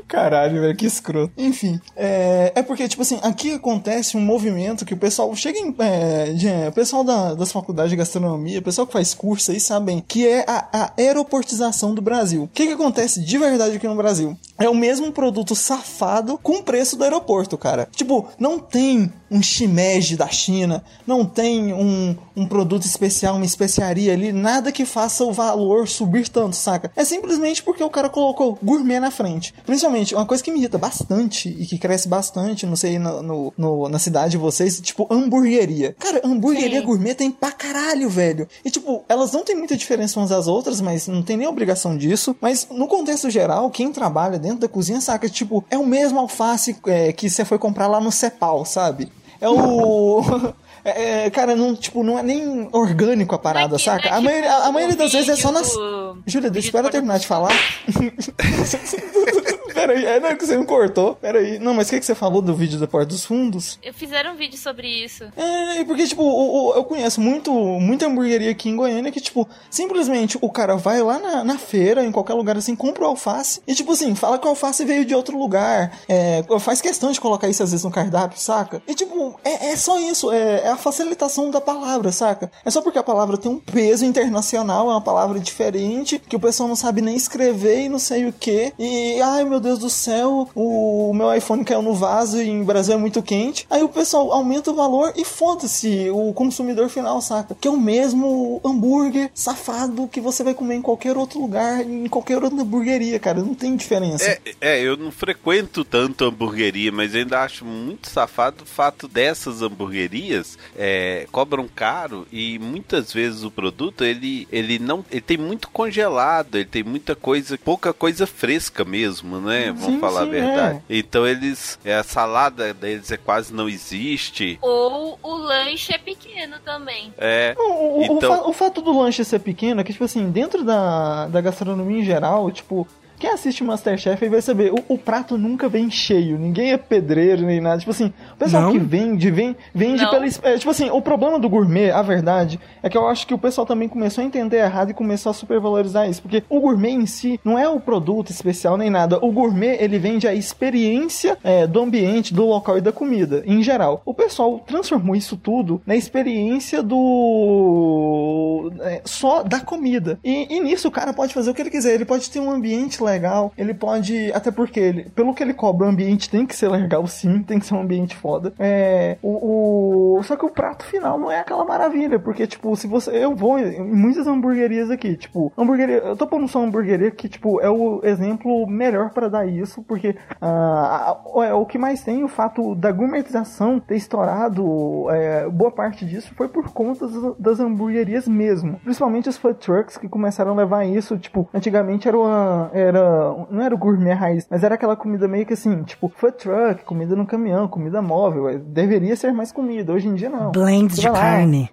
[0.09, 1.33] Caralho, velho, que escroto.
[1.37, 5.75] Enfim, é, é porque, tipo assim, aqui acontece um movimento que o pessoal chega em.
[5.79, 9.51] É, de- é, o pessoal da- das faculdades de gastronomia, o pessoal que faz curso
[9.51, 12.45] aí sabem que é a, a aeroportização do Brasil.
[12.45, 14.37] O que, que acontece de verdade aqui no Brasil?
[14.59, 17.89] É o mesmo produto safado com o preço do aeroporto, cara.
[17.95, 24.13] Tipo, não tem um shimeji da China, não tem um, um produto especial, uma especiaria
[24.13, 26.93] ali, nada que faça o valor subir tanto, saca?
[26.95, 29.53] É simplesmente porque o cara colocou gourmet na frente.
[29.67, 33.53] Principalmente, uma coisa que me irrita bastante e que cresce bastante, não sei, no, no-
[33.59, 35.97] no- na cidade de vocês, tipo, hamburgueria.
[35.99, 36.87] Cara, hamburgueria Sim.
[36.87, 38.47] gourmet tem pra caralho, velho.
[38.65, 41.97] E tipo, elas não têm muita diferença umas das outras, mas não tem nem obrigação
[41.97, 42.37] disso.
[42.41, 46.77] Mas no contexto geral, quem trabalha dentro da cozinha saca, tipo, é o mesmo alface
[46.87, 49.11] é, que você foi comprar lá no Cepal, sabe?
[49.41, 50.23] É o.
[50.87, 54.11] É, é, cara, não, tipo, não é nem orgânico a parada, saca?
[54.13, 55.73] a, tipo maioria, a, a o maioria das vezes é só nas.
[55.73, 57.51] do- Júlia, deixa eu terminar de falar.
[59.75, 61.17] Peraí, é não é que você me cortou.
[61.17, 61.59] Peraí.
[61.59, 63.79] Não, mas o que, que você falou do vídeo da Porta dos Fundos?
[63.95, 65.25] Fizeram um vídeo sobre isso.
[65.37, 69.49] É, porque, tipo, o- o- eu conheço muito, muita hamburgueria aqui em Goiânia que, tipo,
[69.71, 73.61] simplesmente o cara vai lá na, na feira, em qualquer lugar assim, compra o alface
[73.67, 75.99] e, tipo assim, fala que o alface veio de outro lugar.
[76.09, 78.83] É, faz questão de colocar isso às vezes no cardápio, saca?
[78.87, 82.51] E, tipo, é, é só isso, é, é a facilitação da palavra, saca?
[82.65, 86.41] É só porque a palavra tem um peso internacional, é uma palavra diferente, que o
[86.41, 88.73] pessoal não sabe nem escrever e não sei o que.
[88.79, 92.95] E, ai meu Deus do céu, o meu iPhone caiu no vaso e em Brasil
[92.95, 93.67] é muito quente.
[93.71, 97.57] Aí o pessoal aumenta o valor e foda-se o consumidor final, saca?
[97.61, 102.09] Que é o mesmo hambúrguer safado que você vai comer em qualquer outro lugar, em
[102.09, 103.41] qualquer outra hamburgueria, cara.
[103.41, 104.25] Não tem diferença.
[104.25, 109.63] É, é, eu não frequento tanto hamburgueria, mas ainda acho muito safado o fato dessas
[109.63, 115.69] hamburguerias é, cobram caro e muitas vezes o produto ele, ele não ele tem muito
[115.69, 119.54] congelado, ele tem muita coisa, pouca coisa fresca mesmo, né?
[119.73, 120.83] Vamos Sim, falar a sim, verdade.
[120.89, 120.97] é.
[120.99, 124.59] Então eles é, a salada deles é quase não existe.
[124.63, 127.13] Ou o lanche é pequeno também.
[127.19, 130.31] É, o, o Então- fa- o fato do lanche ser pequeno é que, tipo assim,
[130.31, 132.87] dentro da, da gastronomia em geral, tipo,
[133.25, 137.47] quem assiste Masterchef aí vai saber, o, o prato nunca vem cheio, ninguém é pedreiro
[137.47, 137.79] nem nada.
[137.79, 138.73] Tipo assim, o pessoal Não?
[138.73, 140.11] que vende, vem, vende Não.
[140.11, 140.27] pela.
[140.27, 143.39] é, tipo assim, o problema do gourmet, a verdade, é que eu acho que o
[143.39, 146.21] pessoal também começou a entender errado e começou a supervalorizar isso.
[146.21, 149.19] Porque o gourmet em si não é o produto especial nem nada.
[149.25, 153.63] O gourmet, ele vende a experiência é, do ambiente, do local e da comida, em
[153.63, 154.03] geral.
[154.05, 158.71] O pessoal transformou isso tudo na experiência do.
[158.83, 160.19] é, só da comida.
[160.23, 161.95] E, e nisso o cara pode fazer o que ele quiser.
[161.95, 164.33] Ele pode ter um ambiente legal, ele pode.
[164.33, 167.59] Até porque, ele, pelo que ele cobra, o ambiente tem que ser legal, sim, tem
[167.59, 168.53] que ser um ambiente foda.
[168.59, 169.17] É.
[169.23, 173.11] O, o- só que o prato final não é aquela maravilha, porque, tipo, se você.
[173.25, 175.97] Eu vou em muitas hamburguerias aqui, tipo, hamburgueria.
[175.99, 180.17] Eu tô pondo só hamburgueria que, tipo, é o exemplo melhor pra dar isso, porque
[180.41, 185.07] ah, a- é o que mais tem o fato da gourmetização ter estourado.
[185.11, 188.79] é, boa parte disso foi por conta das, das hamburguerias mesmo.
[188.83, 192.71] Principalmente os food trucks que começaram a levar isso, tipo, antigamente era uma.
[192.73, 193.04] Era,
[193.51, 196.85] não era o gourmet raiz, mas era aquela comida meio que assim, tipo, food truck,
[196.85, 198.49] comida no caminhão, comida móvel.
[198.49, 200.51] é, Deveria ser mais comida, hoje em dia não.
[200.53, 201.71] Blends Você de lá, carne.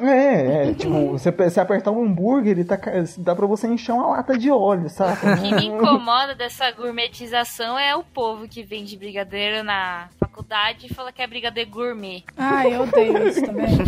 [0.00, 2.78] É, é, tipo, você, você apertar um hambúrguer, ele tá,
[3.18, 5.18] dá pra você encher uma lata de óleo, sabe?
[5.26, 10.94] O que me incomoda dessa gourmetização é o povo que vende brigadeiro na faculdade e
[10.94, 12.22] fala que é brigadeiro gourmet.
[12.36, 13.68] Ai, eu odeio isso também.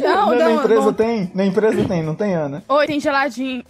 [0.00, 0.92] Não, na, não, empresa não.
[0.92, 1.30] tem?
[1.34, 2.62] Na empresa tem, não tem, Ana?
[2.68, 3.62] Oi, tem geladinho.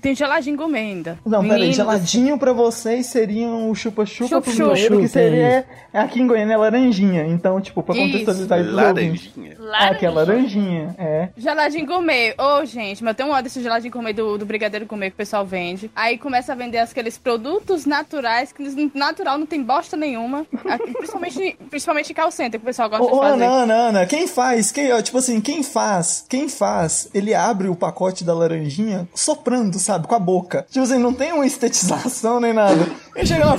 [0.00, 1.18] Tem geladinho gourmet ainda.
[1.24, 6.54] Não, peraí, geladinho pra vocês seriam o chupa-chupa pro mineiro, que seria aqui em Goiânia
[6.54, 7.26] é laranjinha.
[7.26, 8.04] Então, tipo, pra Isso.
[8.04, 9.32] contextualizar pros ouvintes.
[9.36, 9.56] Laranjinha.
[9.72, 11.28] Ah, que é laranjinha, é.
[11.36, 12.34] Geladinho gourmet.
[12.38, 15.14] Ô, gente, mas eu tenho um ódio desse geladinho gourmet do, do brigadeiro gourmet que
[15.14, 15.90] o pessoal vende.
[15.94, 18.62] Aí começa a vender aqueles produtos naturais, que
[18.94, 20.46] natural não tem bosta nenhuma.
[20.64, 23.44] Aqui, principalmente, principalmente em call center, que o pessoal gosta Ô, de fazer.
[23.44, 27.68] Ana, Ana, Ana, quem faz, quem, ó, tipo assim, quem faz, quem faz, ele abre
[27.68, 30.66] o pacote da laranjinha soprando, sabe, com a boca.
[30.70, 32.86] Tipo assim, não tem uma estetização nem nada.
[33.14, 33.56] Ele chega lá,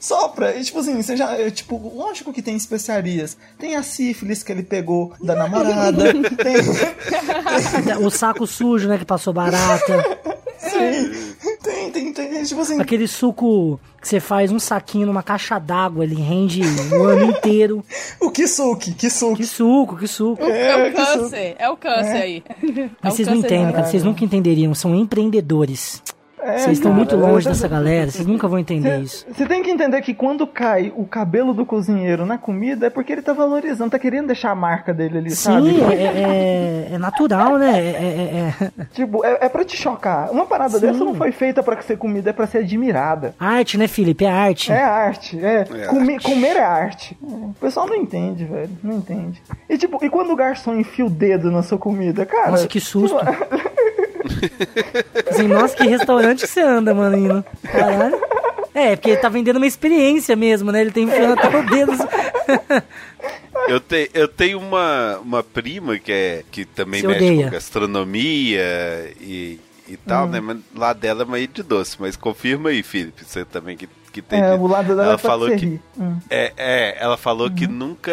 [0.00, 3.36] sopra, e tipo assim, você já, é, tipo, lógico que tem especiarias.
[3.58, 6.04] Tem a sífilis que ele pegou da namorada,
[6.42, 6.56] tem,
[8.04, 10.18] O saco sujo, né, que passou barata.
[11.62, 16.04] tem, tem, tem, tipo assim, Aquele suco que você faz um saquinho numa caixa d'água,
[16.04, 17.84] ele rende o ano inteiro.
[18.20, 19.36] o kisuki, kisuki.
[19.42, 20.42] Que suco, que suco.
[20.42, 22.42] É, o que isso- câncer, é o câncer aí.
[22.62, 23.84] É Mas o vocês não entendem, cara.
[23.86, 24.74] Vocês nunca entenderiam.
[24.74, 26.02] São empreendedores.
[26.42, 28.10] É, Vocês estão cara, muito é, longe é, dessa galera.
[28.10, 29.26] Vocês nunca vão entender isso.
[29.30, 33.12] Você tem que entender que quando cai o cabelo do cozinheiro na comida é porque
[33.12, 35.70] ele tá valorizando, tá querendo deixar a marca dele ali, sabe?
[35.70, 37.78] Sim, é, é- é natural, né?
[37.78, 40.30] É, é- é- é Tipo, é, é pra te chocar.
[40.30, 40.86] Uma parada Sim.
[40.86, 43.34] dessa não foi feita pra ser comida, é pra ser admirada.
[43.38, 44.24] arte, né, Felipe?
[44.24, 44.72] É arte.
[44.72, 45.60] É arte, é.
[45.60, 46.24] É Comer, arte.
[46.24, 47.18] comer é arte.
[47.22, 48.70] É, O pessoal não entende, velho.
[48.82, 49.42] Não entende.
[49.68, 52.52] E tipo, e quando o garçom enfia o dedo na sua comida, cara.
[52.52, 53.16] Nossa, que susto.
[55.30, 57.44] Assim, nossa, que restaurante que você anda, maninho.
[57.62, 58.20] Caralho.
[58.74, 60.80] É, porque ele tá vendendo uma experiência mesmo, né?
[60.80, 61.92] Ele tem enfiando até o dedo.
[63.68, 67.44] Eu, te, eu tenho uma, uma prima que, é, que também Se mexe odeia.
[67.46, 69.58] com gastronomia e,
[69.88, 70.30] e tal, Hum.
[70.30, 70.40] né?
[70.40, 71.96] Mas lá dela é meio de doce.
[72.00, 74.40] Mas confirma aí, Felipe, você também que, que tem.
[74.40, 75.80] É, o lado dela ela é falou que.
[75.98, 76.16] Hum.
[76.28, 77.72] É, é, ela falou que Uhum.
[77.72, 78.12] nunca.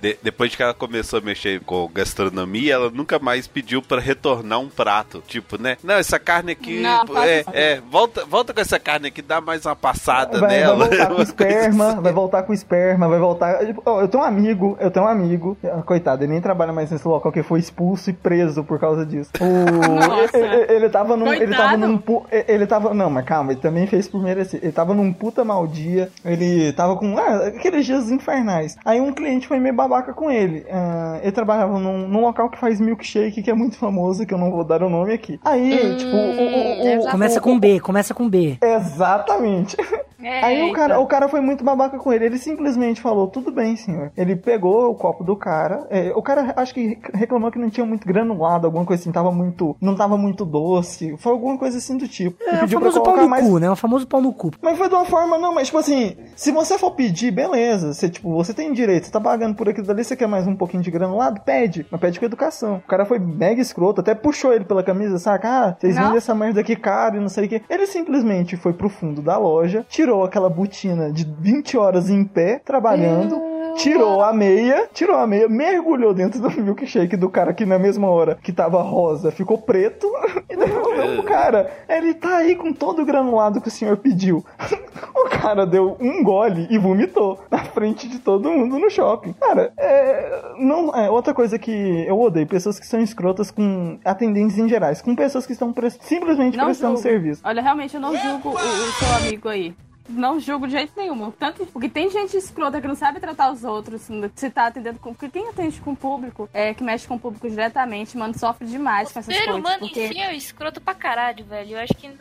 [0.00, 4.58] de- depois que ela começou a mexer com gastronomia, ela nunca mais pediu pra retornar
[4.60, 5.22] um prato.
[5.26, 5.76] Tipo, né?
[5.82, 6.80] Não, essa carne aqui.
[6.80, 10.48] Não, faz é, é, volta, volta com essa carne aqui, dá mais uma passada Vai,
[10.48, 10.86] vai nela.
[10.86, 12.00] voltar com esperma, assim.
[12.02, 13.64] vai voltar com esperma, vai voltar.
[13.66, 16.90] Tipo, Eu tenho um amigo, eu tenho um amigo, ah, coitado, ele nem trabalha mais
[16.90, 19.30] nesse local, que foi expulso e preso por causa disso.
[19.40, 20.36] O- Nossa.
[20.36, 21.32] ele, ele tava num.
[21.32, 21.86] Ele tava Coitado.
[21.88, 22.22] num.
[22.48, 22.94] Ele tava.
[22.94, 24.60] Não, mas calma, ele também fez por merecer.
[24.62, 27.16] Ele tava num puta mal dia, ele tava com.
[27.18, 28.76] Ah, aqueles dias infernais.
[28.84, 30.64] Aí um cliente foi meio babaca com ele.
[30.72, 34.38] Ah, ele trabalhava num, num local que faz milkshake, que é muito famoso, que eu
[34.38, 35.38] não vou dar o nome aqui.
[35.44, 38.58] Aí, tipo, o- o- o- o- Começa com B, começa com B.
[38.62, 39.76] Exatamente.
[40.22, 42.24] Aí o cara, o cara foi muito babaca com ele.
[42.26, 44.12] Ele simplesmente falou: Tudo bem, senhor.
[44.16, 45.86] Ele pegou o copo do cara.
[45.90, 49.30] é, o cara acho que reclamou que não tinha muito granulado, alguma coisa assim, tava
[49.32, 49.76] muito.
[49.80, 51.16] Não tava muito doce.
[51.18, 52.36] Foi alguma coisa assim do tipo.
[52.42, 53.46] E É o pediu pra famoso pau no mais.
[53.46, 53.70] cu, né?
[53.70, 54.50] O famoso pau no cu.
[54.62, 57.92] Mas foi de uma forma, não, mas tipo assim, se você for pedir, beleza.
[57.92, 60.56] Você, tipo, você tem direito, você tá pagando por aquilo dali, você quer mais um
[60.56, 61.40] pouquinho de granulado?
[61.40, 61.86] Pede.
[61.90, 62.76] Mas pede com educação.
[62.84, 65.48] O cara foi mega escroto, até puxou ele pela camisa, saca?
[65.50, 67.62] Ah, vocês vendem essa merda aqui caro e não sei o que.
[67.68, 72.60] Ele simplesmente foi pro fundo da loja, tirou aquela botina de 20 horas em pé,
[72.64, 73.40] trabalhando.
[73.76, 78.08] tirou a meia, tirou a meia, mergulhou dentro do milkshake do cara que na mesma
[78.10, 80.06] hora que tava rosa ficou preto
[80.50, 81.70] e devolveu pro cara.
[81.88, 84.44] Ele tá aí com todo o granulado que o senhor pediu.
[85.12, 89.32] O cara deu um gole e vomitou na frente de todo mundo no shopping.
[89.34, 91.70] Cara, é, não, é outra coisa que
[92.06, 95.98] eu odeio, pessoas que são escrotas com atendentes em gerais, com pessoas que estão pres-
[96.02, 97.02] simplesmente Não prestando julgo.
[97.02, 97.40] serviço.
[97.44, 99.74] Olha, realmente, eu não julgo o, o seu amigo aí.
[100.10, 101.30] Não julgo de jeito nenhum.
[101.30, 105.12] Tanto porque tem gente escrota que não sabe tratar os outros, se tá atendendo com.
[105.14, 108.66] Porque quem atende com o público, é, que mexe com o público diretamente, mano, sofre
[108.66, 109.60] demais com essas ser coisas.
[109.60, 110.06] humano porque...
[110.06, 111.72] em si é escroto pra caralho, velho.
[111.76, 112.14] Eu acho que não,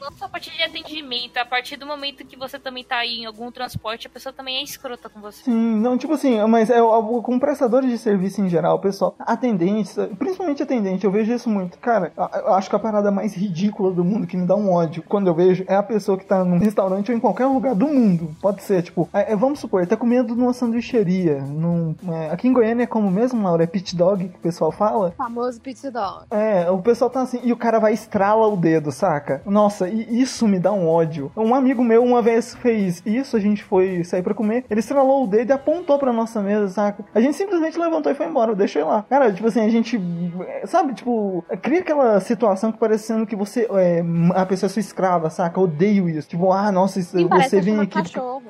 [0.00, 3.20] não só a partir de atendimento, a partir do momento que você também tá aí
[3.20, 5.42] em algum transporte, a pessoa também é escrota com você.
[5.44, 9.96] Sim, não, tipo assim, mas é o- com prestadores de serviço em geral, pessoal, atendentes,
[10.18, 11.78] principalmente atendente, eu vejo isso muito.
[11.78, 15.02] Cara, eu acho que a parada mais ridícula do mundo, que me dá um ódio,
[15.08, 17.86] quando eu vejo, é a pessoa que tá num restaurante ou em qualquer lugar do
[17.86, 18.34] mundo.
[18.40, 21.40] Pode ser, tipo, é, é, vamos supor, tá comendo numa sanduicheria.
[21.40, 23.64] Num, é, aqui em Goiânia é como mesmo, Laura?
[23.64, 25.12] É pit dog que o pessoal fala?
[25.16, 26.26] Famoso pizza dog.
[26.30, 29.42] É, o pessoal tá assim, e o cara vai estrala o dedo, saca?
[29.46, 31.30] Nossa, e isso me dá um ódio.
[31.36, 35.24] Um amigo meu uma vez fez isso, a gente foi sair pra comer, ele estralou
[35.24, 37.04] o dedo e apontou pra nossa mesa, saca?
[37.14, 39.04] A gente simplesmente levantou e foi embora, eu deixei lá.
[39.08, 40.00] Cara, tipo assim, a gente,
[40.46, 44.02] é, sabe, tipo, cria aquela situação que parecendo que você, é,
[44.34, 45.58] a pessoa é sua escrava, saca?
[45.58, 46.28] Eu odeio isso.
[46.28, 48.02] Tipo, ah, nossa, Sim, você que vem aqui...
[48.02, 48.42] cachorro.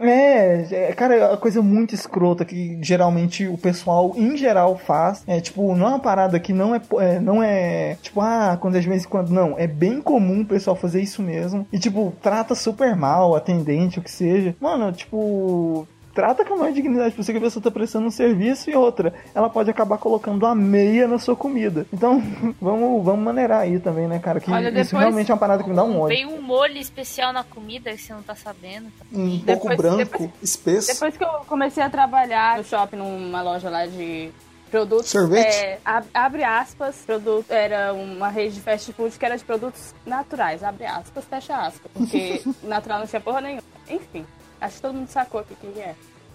[0.00, 5.22] É, é, cara, é uma coisa muito escrota que geralmente o pessoal em geral faz.
[5.26, 8.76] É tipo, não é uma parada que não é, é, não é tipo, ah, quando
[8.76, 9.30] é de vez em quando.
[9.30, 11.66] Não, é bem comum o pessoal fazer isso mesmo.
[11.70, 14.56] E tipo, trata super mal, atendente, o que seja.
[14.58, 15.86] Mano, tipo.
[16.20, 19.14] Trata com a maior dignidade possível que a pessoa tá prestando um serviço e outra.
[19.34, 21.86] Ela pode acabar colocando a meia na sua comida.
[21.92, 22.20] Então,
[22.60, 24.38] vamos, vamos maneirar aí também, né, cara?
[24.40, 26.16] Que Olha, isso realmente é uma parada que me dá um ódio.
[26.16, 28.88] Veio um molho especial na comida que você não tá sabendo.
[29.12, 30.92] Um pouco Depois- branco, depois- espesso.
[30.92, 34.30] Depois que eu comecei a trabalhar no shopping, numa loja lá de
[34.70, 35.08] produtos.
[35.10, 35.46] Sorvete?
[35.56, 39.94] é, ab- abre aspas, produto, era uma rede de fast food que era de produtos
[40.06, 40.62] naturais.
[40.62, 41.90] Abre aspas, fecha aspas.
[41.92, 43.62] Porque natural não tinha porra nenhuma.
[43.88, 44.24] Enfim,
[44.60, 45.94] acho que todo mundo sacou o que, que é.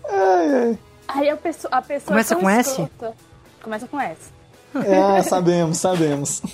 [0.10, 0.80] Ai, ai.
[1.08, 2.70] Aí a pessoa, a pessoa Começa é com S?
[2.70, 3.14] escrota.
[3.62, 4.22] Começa com S.
[4.76, 6.42] É, sabemos, sabemos.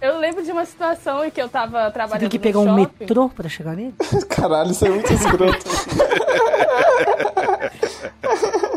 [0.00, 2.72] Eu lembro de uma situação em que eu tava Você trabalhando tem que pegar um
[2.72, 3.92] metrô pra chegar nele?
[4.28, 5.58] Caralho, isso é muito escroto.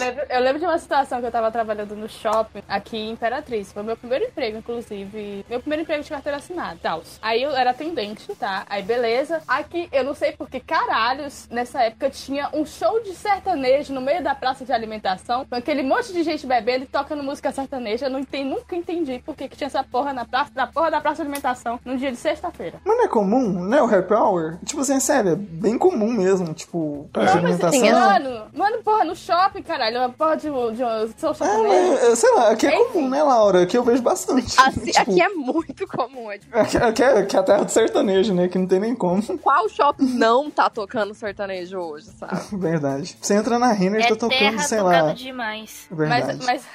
[0.00, 3.72] Lembro, eu lembro de uma situação que eu tava trabalhando no shopping aqui em Imperatriz.
[3.72, 5.44] Foi meu primeiro emprego, inclusive.
[5.48, 6.78] Meu primeiro emprego de carteira assinada.
[6.82, 7.02] Tal.
[7.22, 8.64] Aí eu era atendente, tá?
[8.68, 9.42] Aí beleza.
[9.46, 14.00] Aqui, eu não sei por que caralhos, nessa época tinha um show de sertanejo no
[14.00, 18.06] meio da praça de alimentação, com aquele monte de gente bebendo e tocando música sertaneja.
[18.06, 20.90] Eu não entendi, nunca entendi por que, que tinha essa porra na praça, na porra
[20.90, 22.80] da praça de alimentação num dia de sexta-feira.
[22.84, 23.82] Mas não é comum, né?
[23.82, 24.58] O happy hour?
[24.64, 26.52] Tipo assim, é sério, é bem comum mesmo.
[26.54, 27.80] Tipo, pra Não, mas alimentação.
[27.80, 32.18] tem, mano, mano, porra, no shopping, caralho, uma porra de, de um show É, mas,
[32.18, 32.92] sei lá, aqui é Enfim.
[32.92, 33.62] comum, né, Laura?
[33.62, 34.54] Aqui eu vejo bastante.
[34.58, 36.30] Assim, Tipo, aqui é muito comum.
[36.30, 38.48] É tipo, aqui, aqui é, aqui é a terra do sertanejo, né?
[38.48, 39.22] Que não tem nem como.
[39.38, 42.40] qual shopping não tá tocando sertanejo hoje, sabe?
[42.56, 43.16] Verdade.
[43.20, 45.12] Você entra na Renner, É tá tocando, terra sei tocada lá.
[45.12, 45.86] demais.
[45.90, 46.38] Verdade.
[46.44, 46.66] Mas, mas,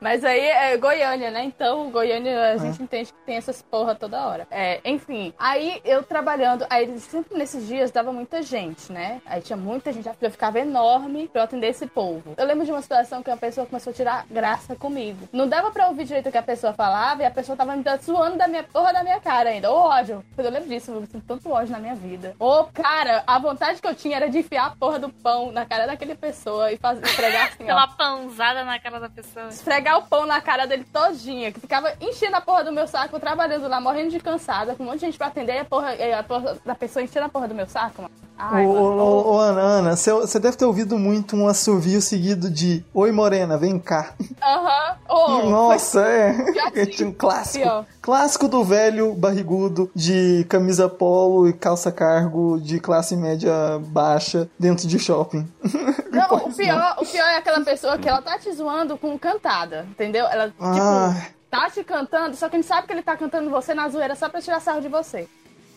[0.00, 1.44] mas aí é Goiânia, né?
[1.44, 4.46] Então, Goiânia a gente entende que tem essas porra toda hora.
[4.50, 9.20] É, enfim, aí eu trabalhando, aí sempre nesses dias dava muita gente, né?
[9.26, 12.31] Aí tinha muita gente, a fila ficava enorme pra eu atender esse povo.
[12.36, 15.28] Eu lembro de uma situação que uma pessoa começou a tirar graça comigo.
[15.32, 17.82] Não dava pra ouvir direito o que a pessoa falava e a pessoa tava me
[17.82, 19.70] dando- zoando da minha porra da minha cara ainda.
[19.70, 20.24] Ô ódio.
[20.36, 22.34] Eu lembro disso, eu sinto tanto ódio na minha vida.
[22.38, 25.64] Ô, cara, a vontade que eu tinha era de enfiar a porra do pão na
[25.66, 29.48] cara daquele pessoa e fazer, esfregar assim, ó Aquela pãozada na cara da pessoa.
[29.48, 33.18] esfregar o pão na cara dele todinha, que ficava enchendo a porra do meu saco,
[33.20, 35.94] trabalhando lá, morrendo de cansada, com um monte de gente pra atender, e a porra,
[35.94, 38.14] e a porra da pessoa enchendo a porra do meu saco, mano.
[38.38, 39.02] Ai, Ô, mano.
[39.02, 43.58] ô, ô, Ana, Ana, você, deve ter ouvido muito um assovio seguido de Oi Morena,
[43.58, 44.14] vem cá.
[44.40, 44.96] Aham.
[45.10, 46.32] Ô, Nossa, é.
[46.54, 47.64] Já Tinha um clássico.
[47.64, 47.84] Pior.
[48.00, 53.52] Clássico do velho barrigudo de camisa polo e calça cargo de classe média
[53.88, 55.48] baixa dentro de shopping.
[56.12, 59.18] Não, Pode o pior, o pior é aquela pessoa que ela tá te zoando com
[59.18, 60.24] cantada, entendeu?
[60.26, 61.16] Ela, tipo, Ah.
[61.50, 64.14] tá te cantando, só que a gente sabe que ele tá cantando você na zoeira
[64.14, 65.26] só pra tirar sarro de você.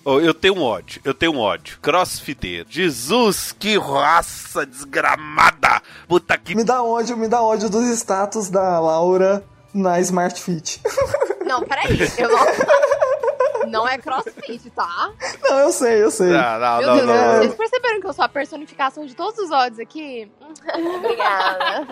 [0.06, 1.80] Ô, eu tenho um ódio, eu tenho um ódio.
[1.82, 2.68] Crossfiteiro.
[2.70, 5.82] Jesus, que raça desgramada!
[6.08, 6.54] Puta que.
[6.54, 9.44] Me dá ódio, me dá ódio dos status da Laura
[9.74, 10.80] na Smart Fit.
[11.44, 11.98] Não, peraí.
[12.20, 12.38] Eu não.
[13.70, 15.12] Não é crossfit, tá?
[15.44, 16.28] Não, eu sei, eu sei.
[16.30, 17.38] Não, não, Meu não, Deus, não, não.
[17.38, 20.30] vocês perceberam que eu sou a personificação de todos os ódios aqui?
[20.74, 21.88] Obrigada.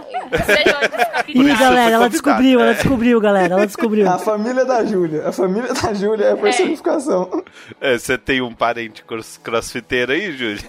[1.27, 2.73] Ih, galera, ela descobriu, ela né?
[2.75, 4.09] descobriu, galera, ela descobriu.
[4.09, 5.27] A família da Júlia.
[5.27, 7.43] A família da Júlia é a personificação.
[7.81, 10.61] É, Você tem um parente cross- crossfiteiro aí, Júlia?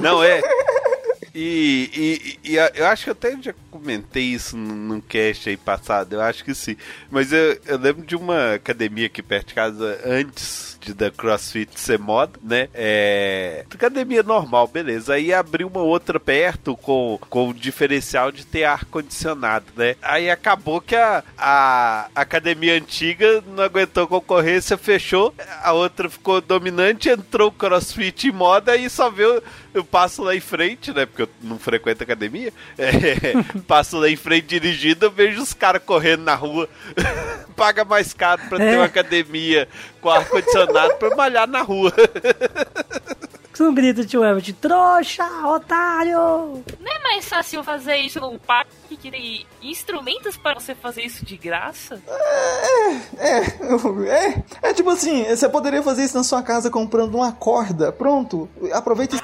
[0.00, 0.40] Não, é.
[1.34, 5.56] E, e, e a- eu acho que eu até já comentei isso num cast aí
[5.56, 6.76] passado, eu acho que sim.
[7.10, 11.78] Mas eu, eu lembro de uma academia aqui perto de casa antes de da CrossFit
[11.78, 12.68] ser moda, né?
[12.74, 13.64] É.
[13.72, 15.14] Academia normal, beleza.
[15.14, 19.96] Aí abriu uma outra perto com, com o diferencial de ter ar-condicionado, né?
[20.02, 25.34] Aí acabou que a, a academia antiga não aguentou concorrência, fechou.
[25.62, 29.42] A outra ficou dominante, entrou o CrossFit em moda e só viu.
[29.72, 31.06] Eu passo lá em frente, né?
[31.06, 32.52] Porque eu não frequento academia.
[32.80, 36.68] É, passo lá em frente dirigindo, eu vejo os caras correndo na rua.
[37.56, 38.76] Paga mais caro pra ter É.
[38.76, 39.68] uma academia
[40.00, 41.92] com ar-condicionado pra malhar na rua.
[43.58, 46.64] Não grita, tio Everett, trouxa, otário!
[46.80, 51.26] Não é mais fácil fazer isso num parque que tem instrumentos para você fazer isso
[51.26, 52.00] de graça?
[53.18, 57.92] É, é, é tipo assim, você poderia fazer isso na sua casa comprando uma corda.
[57.92, 59.20] Pronto, aproveita e.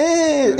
[0.00, 0.54] É,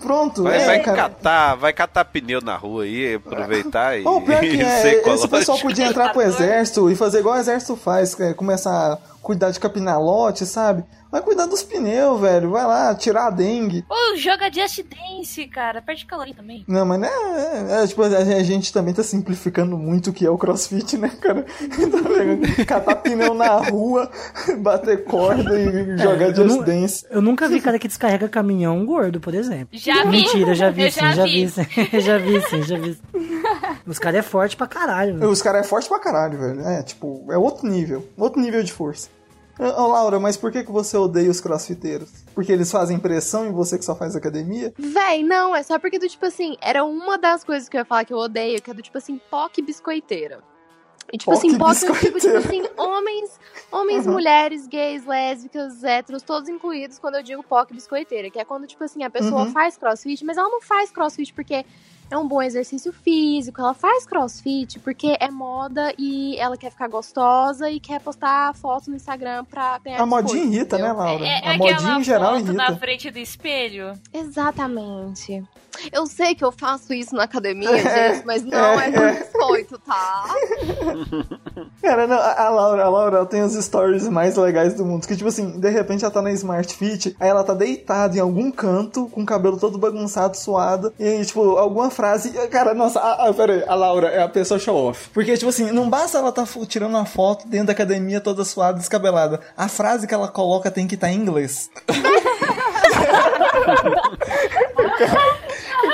[0.00, 0.96] pronto, Vai, é, vai cara.
[0.96, 5.02] catar, vai catar pneu na rua aí, aproveitar e, Ou o pior que e é,
[5.08, 8.98] esse pessoal podia entrar pro exército e fazer igual o exército faz, é, começar
[9.30, 10.82] cuidar de capinar lote, sabe?
[11.10, 12.50] Vai cuidar dos pneus, velho.
[12.50, 13.84] Vai lá, tirar a dengue.
[13.88, 15.80] Ou joga Just Dance, cara.
[15.82, 16.64] Perde caloria também.
[16.66, 20.26] Não, mas né, é, é, tipo, a, a gente também tá simplificando muito o que
[20.26, 21.46] é o crossfit, né, cara?
[22.60, 24.10] Tá catar pneu na rua,
[24.58, 27.06] bater corda e jogar eu just não- dance.
[27.10, 29.68] Eu nunca vi cara que descarrega caminhão gordo, por exemplo.
[29.72, 30.08] Já vi.
[30.10, 31.44] Mentira, já vi Eu sim, já já vi.
[31.46, 31.66] vi sim.
[32.00, 32.98] já vi sim, já vi.
[33.86, 35.18] Os caras é forte pra caralho.
[35.18, 35.30] velho.
[35.30, 36.60] Os caras é forte pra caralho, velho.
[36.62, 38.06] É, tipo, é outro nível.
[38.16, 39.08] Outro nível de força.
[39.76, 42.08] Ô, Laura, mas por que, que você odeia os crossfiteiros?
[42.34, 44.72] Porque eles fazem pressão em você que só faz academia?
[44.78, 47.84] Véi, não, é só porque do tipo assim, era uma das coisas que eu ia
[47.84, 50.42] falar que eu odeio, que é do tipo assim, POC biscoiteira.
[51.12, 52.38] E tipo POC assim, POC eu digo tipo biscoiteira.
[52.66, 53.30] assim, homens,
[53.70, 54.12] homens, Uhum.
[54.12, 58.82] mulheres, gays, lésbicas, héteros, todos incluídos quando eu digo POC biscoiteira, que é quando tipo
[58.84, 59.50] assim, a pessoa Uhum.
[59.52, 61.66] faz crossfit, mas ela não faz crossfit porque
[62.10, 66.88] é um bom exercício físico, ela faz crossfit porque é moda e ela quer ficar
[66.88, 71.04] gostosa e quer postar foto no Instagram pra ganhar A modinha biscoito, irrita, né, entendeu?
[71.04, 71.24] Laura?
[71.24, 72.78] É, é a modinha aquela em geral foto na irrita.
[72.80, 73.92] frente do espelho.
[74.12, 75.42] Exatamente.
[75.92, 79.12] Eu sei que eu faço isso na academia, É, gente, mas não é, é, por
[79.12, 80.24] biscoito, tá?
[81.80, 85.06] Cara, não, a, Laura, a Laura ela tem os stories mais legais do mundo.
[85.06, 88.20] Que, tipo assim, de repente ela tá na Smart Fit, aí ela tá deitada em
[88.20, 92.30] algum canto, com o cabelo todo bagunçado, suado, e aí, tipo, alguma frase.
[92.48, 95.08] Cara, nossa, a, a, pera aí, a Laura é a pessoa show off.
[95.10, 98.44] Porque, tipo assim, não basta ela tá fu- tirando uma foto dentro da academia toda
[98.44, 99.40] suada, descabelada.
[99.56, 101.70] A frase que ela coloca tem que estar em inglês.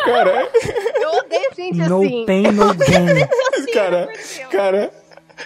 [0.04, 0.48] cara,
[1.00, 2.24] Eu odeio gente No assim.
[2.26, 3.26] pain, no gain.
[3.72, 4.08] cara,
[4.50, 4.92] cara.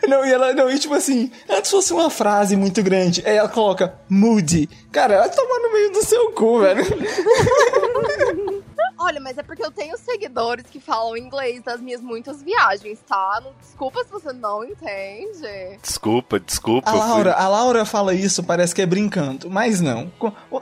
[0.07, 3.49] Não, e ela, não, e tipo assim, antes fosse uma frase muito grande, aí ela
[3.49, 4.69] coloca moody.
[4.93, 6.85] Cara, ela toma no meio do seu cu, velho.
[9.01, 13.41] Olha, mas é porque eu tenho seguidores que falam inglês nas minhas muitas viagens, tá?
[13.43, 15.79] Não, desculpa se você não entende.
[15.83, 16.91] Desculpa, desculpa.
[16.91, 20.11] A Laura, a Laura fala isso, parece que é brincando, mas não.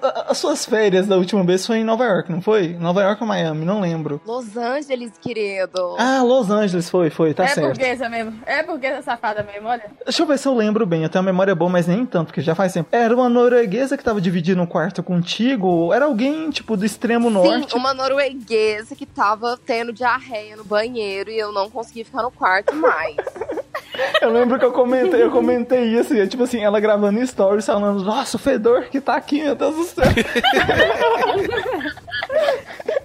[0.02, 2.68] A- As suas férias da última vez foi em Nova York, não foi?
[2.74, 4.20] Nova York ou Miami, não lembro.
[4.24, 5.96] Los Angeles, querido.
[5.98, 7.66] Ah, Los Angeles foi, foi, tá é certo.
[7.68, 8.40] burguesa mesmo.
[8.46, 9.90] É burguesa safada mesmo, olha.
[10.04, 12.26] Deixa eu ver se eu lembro bem, eu tenho uma memória boa, mas nem tanto,
[12.28, 12.88] porque já faz tempo.
[12.92, 17.70] Era uma norueguesa que tava dividindo um quarto contigo, era alguém, tipo, do extremo norte.
[17.72, 18.27] Sim, uma norueguesa
[18.96, 23.16] que tava tendo diarreia no banheiro e eu não consegui ficar no quarto mais.
[24.22, 27.66] Eu lembro que eu comentei, eu comentei isso, e é tipo assim, ela gravando stories
[27.66, 30.04] falando, nossa, o fedor que tá aqui, meu Deus do céu.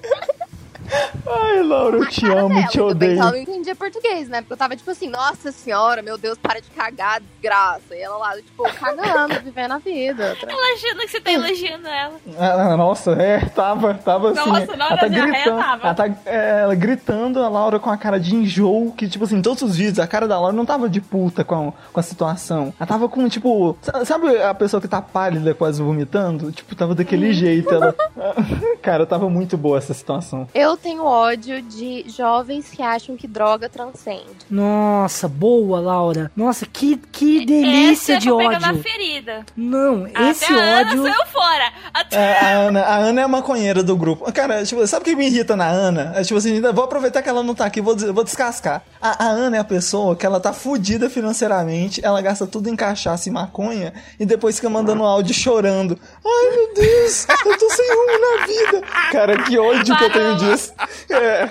[1.26, 3.22] Ai, Laura, eu te Cara amo, dela, te ainda bem odeio.
[3.22, 4.42] ela não entendia português, né?
[4.42, 7.96] Porque eu tava tipo assim, nossa senhora, meu Deus, para de cagar, desgraça.
[7.96, 10.36] E ela lá, tipo, cagando, vivendo a vida.
[10.42, 12.14] Ela achando que você tá elogiando ela.
[12.38, 14.50] Ah, nossa, é, tava, tava assim.
[14.50, 15.84] Nossa, na hora ela tá gritando, tava.
[15.88, 19.38] Ela, tá, é, ela gritando, a Laura com a cara de enjoo, que, tipo assim,
[19.38, 22.00] em todos os vídeos, a cara da Laura não tava de puta com a, com
[22.00, 22.74] a situação.
[22.80, 26.52] Ela tava com, tipo, sa- sabe a pessoa que tá pálida, quase vomitando?
[26.52, 27.74] Tipo, tava daquele jeito.
[27.74, 27.96] Ela...
[28.82, 30.48] cara, tava muito boa essa situação.
[30.54, 34.24] Eu tenho ódio de jovens que acham que droga transcende.
[34.50, 36.30] Nossa, boa, Laura.
[36.36, 38.84] Nossa, que, que delícia Essa de é pra pegar na ódio.
[38.84, 39.46] ferida.
[39.56, 41.04] Não, esse Até a Ana ódio.
[41.04, 41.74] saiu fora.
[41.94, 42.16] Até...
[42.18, 44.30] É, a, Ana, a Ana é a maconheira do grupo.
[44.34, 46.12] Cara, tipo, sabe o que me irrita na Ana?
[46.16, 48.84] É, tipo assim, vou aproveitar que ela não tá aqui, vou, vou descascar.
[49.02, 52.76] A, a Ana é a pessoa que ela tá fudida financeiramente, ela gasta tudo em
[52.76, 55.98] cachaça e maconha, e depois fica mandando áudio chorando.
[56.26, 58.88] Ai, meu Deus, eu tô sem rumo na vida.
[59.12, 60.73] Cara, que ódio que eu tenho disso.
[61.10, 61.50] É.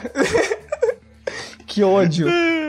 [1.73, 2.27] Que ódio.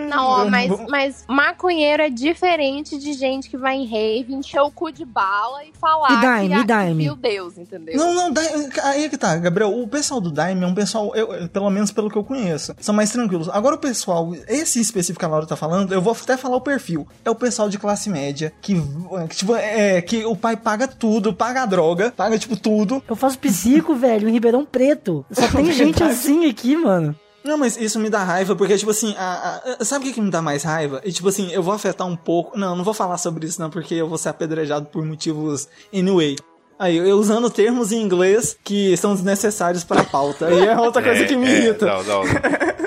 [0.10, 4.70] Não, ó, mas, mas maconheiro é diferente de gente que vai em rave, encher o
[4.70, 7.04] cu de bala e falar E Daime, que, e Daime?
[7.04, 7.98] viu Deus, entendeu?
[7.98, 9.76] Não, não, Daime- aí é que tá, Gabriel.
[9.76, 12.94] O pessoal do Daime é um pessoal, eu- pelo menos pelo que eu conheço, são
[12.94, 13.50] mais tranquilos.
[13.50, 16.62] Agora o pessoal, esse específico que a Laura tá falando, eu vou até falar o
[16.62, 17.08] perfil.
[17.26, 18.76] É o pessoal de classe média, que,
[19.30, 23.02] que, tipo, é, que o pai paga tudo, paga a droga, paga, tipo, tudo.
[23.10, 25.26] Eu faço psico, velho, em Ribeirão Preto.
[25.32, 27.16] Só tem gente assim aqui, mano.
[27.44, 30.22] Não, mas isso me dá raiva, porque, tipo assim, a- a- sabe o que, que
[30.22, 31.02] me dá mais raiva?
[31.04, 32.58] E, tipo assim, eu vou afetar um pouco.
[32.58, 36.38] Não, não vou falar sobre isso, não, porque eu vou ser apedrejado por motivos anyway.
[36.80, 40.48] Aí, eu usando termos em inglês que são desnecessários pra pauta.
[40.48, 41.86] Aí é outra coisa É, que me é, irrita.
[41.86, 42.24] Não, não.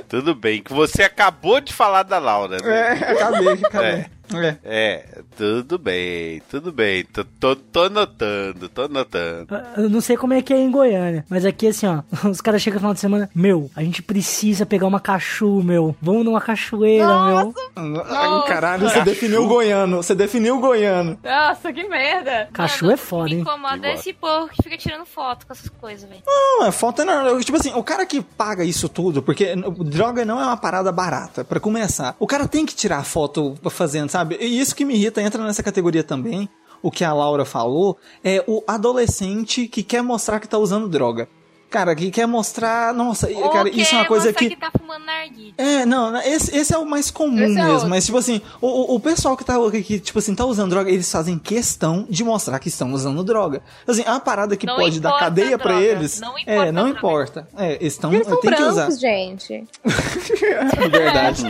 [0.09, 2.69] Tudo bem, que você acabou de falar da Laura, né?
[2.99, 4.07] É, acabei, acabei.
[4.35, 4.57] É.
[4.65, 5.05] É,
[5.37, 7.05] tudo bem, tudo bem.
[7.05, 9.47] Tô, tô, tô anotando, tô anotando.
[9.77, 12.63] Eu não sei como é que é em Goiânia, mas aqui assim, ó, os caras
[12.63, 15.95] chegam no final de semana, meu, a gente precisa pegar uma cachu, meu.
[16.01, 17.55] Vamos numa cachoeira, meu.
[18.07, 19.97] Ai, caralho, você definiu o goiano.
[19.99, 21.19] Você definiu o goiano.
[21.23, 22.49] Nossa, que merda.
[22.53, 23.41] Cachu Mano, é foda, Me hein?
[23.41, 23.95] incomoda Igual.
[23.95, 26.23] esse povo que fica tirando foto com essas coisas, velho.
[26.27, 27.39] Não, é falta não.
[27.41, 31.45] Tipo assim, o cara que paga isso tudo, porque droga não é uma parada barata,
[31.45, 32.15] pra começar.
[32.19, 34.37] O cara tem que tirar foto fazendo, sabe?
[34.41, 36.49] E isso que me irrita, entra nessa categoria também.
[36.83, 41.29] O que a Laura falou é o adolescente que quer mostrar que tá usando droga.
[41.77, 42.95] Cara, que quer mostrar.
[42.95, 44.49] Nossa, Ou cara, isso é uma coisa que.
[44.49, 45.53] que tá fumando narguilha.
[45.59, 47.73] É, não, esse, esse é o mais comum Esse é mesmo.
[47.73, 47.89] outro.
[47.89, 49.55] Mas, tipo assim, o, o- pessoal que tá,
[49.85, 53.63] que, tipo assim, tá usando droga, eles fazem questão de mostrar que estão usando droga.
[53.87, 56.19] Assim, é uma parada que Não pode dar a cadeia pra droga, eles.
[56.21, 56.99] não é, importa não a droga.
[56.99, 57.49] importa.
[57.59, 58.13] É, eles estão.
[58.15, 58.91] Eles são Tem que usar.
[58.93, 59.65] gente.
[59.85, 61.45] É verdade.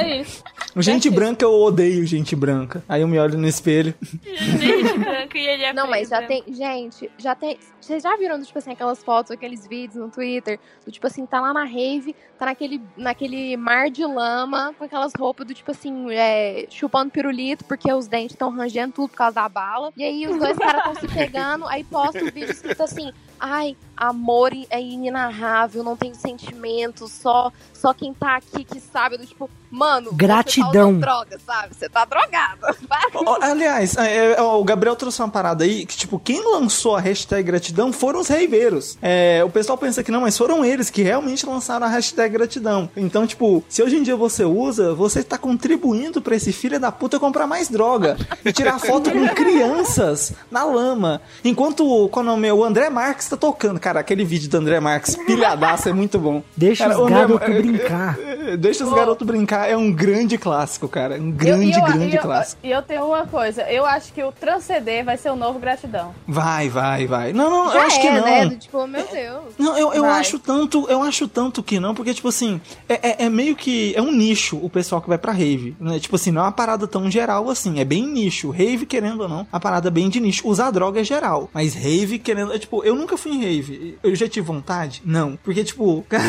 [0.00, 0.42] É isso.
[0.76, 2.82] Gente branca, eu odeio gente branca.
[2.88, 3.94] Aí eu me olho no espelho.
[4.02, 6.42] Gente branco e ele é Não, mas já tem.
[6.48, 7.58] Gente, já tem.
[7.80, 10.58] Vocês já viram, tipo assim, aquelas fotos, aqueles vídeos no Twitter?
[10.84, 15.12] Do tipo assim, tá lá na rave, tá naquele, naquele mar de lama, com aquelas
[15.14, 19.34] roupas do tipo assim, é, chupando pirulito, porque os dentes estão rangendo tudo por causa
[19.36, 19.92] da bala.
[19.96, 23.12] E aí os dois caras estão se pegando, aí posta um vídeo escrito assim.
[23.38, 29.16] Ai, amor é inenarrável, não tem sentimentos, só, só quem tá aqui que sabe.
[29.16, 30.98] Do tipo, mano, Você tá Gratidão.
[30.98, 31.74] droga, sabe?
[31.74, 32.60] Você tá drogado.
[33.42, 37.42] Aliás, é, é, o Gabriel trouxe uma parada aí que, tipo, quem lançou a hashtag
[37.42, 38.98] gratidão foram os reiveiros.
[39.00, 42.90] É, o pessoal pensa que não, mas foram eles que realmente lançaram a hashtag gratidão.
[42.96, 46.90] Então, tipo, se hoje em dia você usa, você tá contribuindo pra esse filho da
[46.92, 51.20] puta comprar mais droga e tirar foto com crianças na lama.
[51.44, 53.80] Enquanto quando o meu André Marques tá tocando.
[53.82, 56.42] Cara, aquele vídeo do André Marques, pilhadaço, é muito bom.
[56.56, 58.18] Deixa Cara, os André- garotos é, é, brincar.
[58.20, 61.16] é, Deixa os garotos brincar, é um grande clássico, cara.
[61.16, 62.60] Um Eu- grande, e eu, grande eu- clássico.
[62.64, 66.14] E eu, tenho uma coisa, eu acho que o transcender vai ser o novo gratidão.
[66.28, 67.32] Vai, vai, vai.
[67.32, 68.24] Não, não, eu Já acho é, que não.
[68.24, 68.56] né?
[68.56, 69.42] Tipo, meu Deus.
[69.58, 70.20] Não, eu, eu Vai.
[70.20, 73.92] acho tanto, eu acho tanto que não, porque, tipo assim, é, é- é meio que.
[73.96, 75.74] É um nicho o pessoal que vai pra rave.
[75.80, 75.98] Né?
[75.98, 77.80] Tipo assim, não é uma parada tão geral assim.
[77.80, 78.50] É bem nicho.
[78.50, 80.46] Rave, querendo ou não, a parada é bem de nicho.
[80.46, 81.50] Usar droga é geral.
[81.52, 82.52] Mas rave, querendo.
[82.52, 83.71] é, Tipo, eu nunca fui em rave.
[84.02, 85.02] Eu já tive vontade?
[85.04, 85.36] Não.
[85.36, 86.24] Porque, tipo, cara,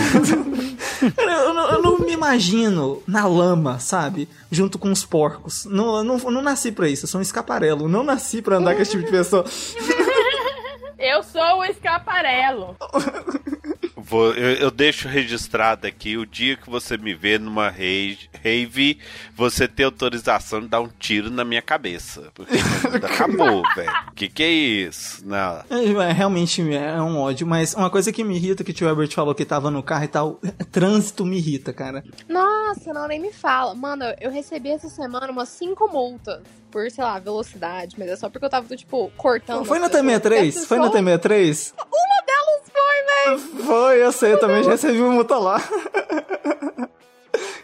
[1.31, 4.27] eu, não, eu não me imagino na lama, sabe?
[4.51, 5.65] Junto com os porcos.
[5.65, 7.05] Não, não, não nasci pra isso.
[7.05, 7.87] Eu sou um escaparelo.
[7.87, 9.45] Não nasci pra andar com esse tipo de pessoa.
[10.97, 12.77] Eu sou o escaparelo.
[14.05, 18.99] Vou- eu, eu deixo registrado aqui o dia que você me vê numa rave, rave
[19.35, 22.29] você ter autorização de dar um tiro na minha cabeça.
[22.33, 22.53] Porque
[23.05, 23.91] acabou, velho.
[24.15, 25.25] Que que é isso?
[25.25, 25.63] Não.
[25.69, 28.87] É, é, realmente é um ódio, mas uma coisa que me irrita, que o tio
[28.89, 32.03] Herbert falou que tava no carro e tal, é, trânsito me irrita, cara.
[32.27, 33.73] Nossa, não, nem me fala.
[33.73, 36.41] Mano, eu recebi essa semana umas cinco multas
[36.71, 39.63] por, sei lá, velocidade, mas é só porque eu tava, tipo, cortando.
[39.63, 40.19] Foi na as pessoas.
[40.21, 40.47] T63?
[40.57, 41.73] As Foi na pessoas- T63?
[41.77, 42.22] Uma
[42.71, 43.39] foi, velho.
[43.65, 45.61] Foi, eu sei, eu também já recebi uma multa lá.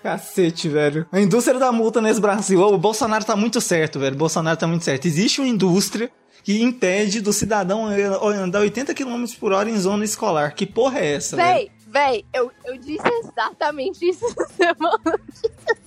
[0.02, 1.06] Cacete, velho.
[1.12, 2.62] A indústria da multa nesse Brasil.
[2.62, 4.16] O Bolsonaro tá muito certo, velho.
[4.16, 5.06] O Bolsonaro tá muito certo.
[5.06, 6.10] Existe uma indústria
[6.43, 10.56] que impede do cidadão andar 80 km por hora em zona escolar.
[10.56, 11.47] Que porra é essa, velho?
[11.47, 14.26] Véi, véi, eu, eu disse exatamente isso
[14.56, 15.20] semana.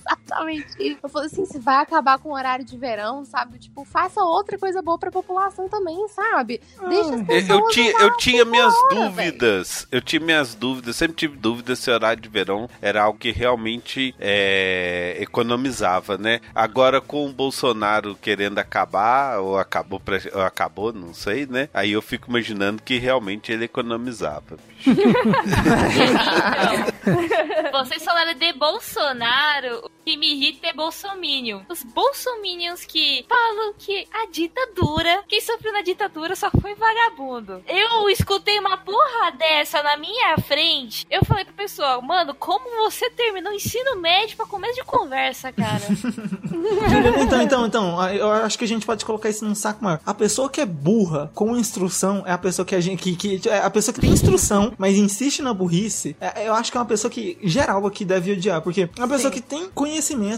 [0.05, 0.99] Exatamente isso.
[1.03, 3.57] Eu falei assim: você vai acabar com o horário de verão, sabe?
[3.59, 6.61] Tipo, faça outra coisa boa pra população também, sabe?
[6.89, 7.49] Deixa as Eu, pessoas.
[7.49, 9.87] eu tinha, eu tinha minhas hora, dúvidas.
[9.91, 10.95] Eu tinha minhas dúvidas.
[10.95, 16.39] Sempre tive dúvidas se o horário de verão era algo que realmente é, economizava, né?
[16.53, 21.69] Agora com o Bolsonaro querendo acabar, ou acabou, pre- ou acabou, não sei, né?
[21.73, 24.57] Aí eu fico imaginando que realmente ele economizava.
[24.67, 24.91] bicho.
[27.71, 29.89] Vocês falaram de Bolsonaro.
[30.05, 31.61] Que me irrita é bolsominion.
[31.69, 37.63] Os bolsominions que falam que a ditadura, quem sofreu na ditadura só foi vagabundo.
[37.67, 41.05] Eu escutei uma porra dessa na minha frente.
[41.09, 45.51] Eu falei pro pessoal, mano, como você terminou o ensino médio pra começo de conversa,
[45.51, 45.83] cara?
[47.23, 49.99] então, então, então, eu acho que a gente pode colocar isso num saco maior.
[50.05, 53.01] A pessoa que é burra com instrução é a pessoa que a gente.
[53.01, 56.15] Que, que, é a pessoa que tem instrução, mas insiste na burrice.
[56.19, 58.61] É, eu acho que é uma pessoa que geral aqui deve odiar.
[58.61, 59.41] Porque é uma pessoa Sim.
[59.41, 59.92] que tem conhecimento,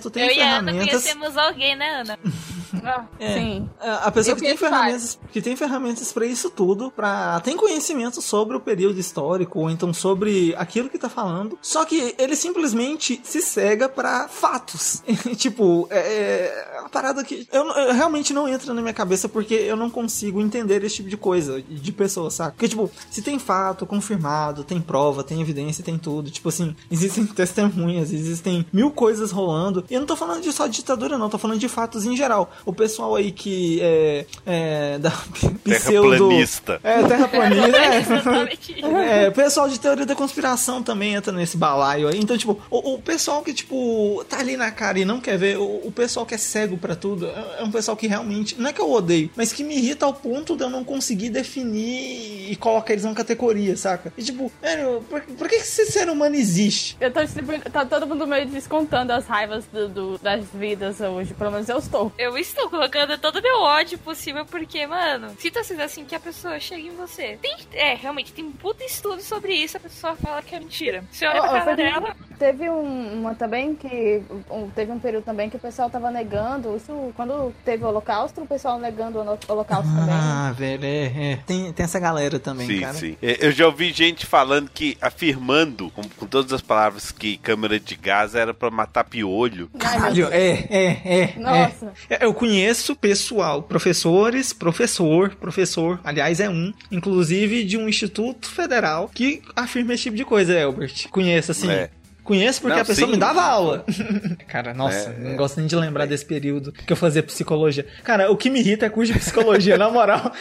[0.10, 1.03] tem Eu e a Ana ferramentas.
[1.03, 2.20] conhecemos alguém, né, Ana?
[2.84, 3.70] Ah, É, Sim.
[3.80, 4.70] A a pessoa E que tem faz?
[4.70, 9.70] ferramentas, que tem ferramentas para isso tudo, para tem conhecimento sobre o período histórico ou
[9.70, 11.58] então sobre aquilo que tá falando.
[11.62, 15.01] Só que ele simplesmente se cega para fatos.
[15.38, 19.53] tipo, é, é uma parada que eu, eu realmente não entra na minha cabeça porque
[19.53, 22.51] eu não consigo entender esse tipo de coisa de pessoa, saca?
[22.51, 26.30] Porque tipo, se tem fato confirmado, tem prova, tem evidência, tem tudo.
[26.30, 29.44] Tipo assim, existem testemunhas, existem mil coisas rolando.
[29.89, 31.29] E eu não tô falando de só de ditadura, não.
[31.29, 32.51] Tô falando de fatos em geral.
[32.65, 35.11] O pessoal aí que é, é da
[35.63, 36.09] pseudo...
[36.11, 36.79] Terraplanista.
[36.83, 37.77] É, terraplanista.
[37.77, 39.05] é.
[39.25, 42.19] É, o pessoal de teoria da conspiração também entra nesse balaio aí.
[42.19, 45.57] Então, tipo, o, o pessoal que, tipo, tá ali na cara e não quer ver,
[45.57, 48.69] o, o pessoal que é cego pra tudo, é, é um pessoal que realmente, não
[48.69, 52.51] é que eu odeio, mas que me irrita ao ponto de eu não conseguir definir
[52.51, 54.13] e colocar eles numa categoria, saca?
[54.17, 56.97] E, tipo, velho, por, por que esse ser humano existe?
[56.99, 57.69] Eu tô distribuindo.
[57.69, 61.33] Tá todo mundo meio descontando as raivas do- do- das vidas hoje.
[61.33, 62.11] Pelo menos eu estou.
[62.17, 66.19] Eu estou colocando todo o meu ódio possível, porque, mano, sinta se assim que a
[66.19, 67.38] pessoa chega em você.
[67.41, 71.03] Tem, é, realmente, tem um puta estudo sobre isso, a pessoa fala que é mentira.
[71.11, 74.21] Você olha Ó, pra cara dela, Teve um- uma também que.
[74.51, 76.75] um- teve um período também que o pessoal tava negando.
[76.75, 80.13] Isso quando teve o holocausto, o pessoal negando o holo- holocausto também.
[80.13, 81.39] Ah, velho, é, é.
[81.47, 82.93] Tem, tem essa galera também, Sim, cara.
[82.93, 83.17] sim.
[83.21, 87.79] É, Eu já ouvi gente falando que, afirmando, com, com todas as palavras, que câmera
[87.79, 89.69] de gás era pra matar piolho.
[89.78, 90.32] Caralho, Deus.
[90.32, 91.34] é, é, é.
[91.39, 91.93] Nossa.
[92.09, 92.23] é.
[92.26, 99.41] Eu conheço pessoal, professores, professor, professor, aliás, é um, inclusive de um instituto federal que
[99.55, 101.09] afirma esse tipo de coisa, Elbert.
[101.09, 101.69] Conheço, assim.
[101.69, 101.89] É.
[102.26, 103.13] Conheço porque Não, a pessoa sim.
[103.13, 103.86] me dava aula.
[104.47, 107.86] Cara, nossa, É, não gosto nem de lembrar desse período que eu fazia psicologia.
[108.03, 110.32] Cara, o que me irrita é curso de psicologia, na moral.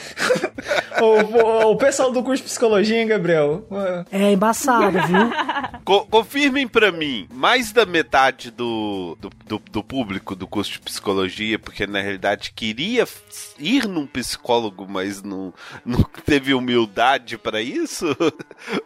[1.00, 3.66] o, o- o pessoal do curso de psicologia, hein, Gabriel?
[4.10, 5.30] É embaçado, viu?
[5.84, 10.80] Co- confirmem pra mim, mais da metade do, do, do- do público do curso de
[10.80, 13.06] psicologia, porque na realidade queria
[13.58, 15.52] ir num psicólogo, mas não,
[15.84, 18.06] não teve humildade pra isso?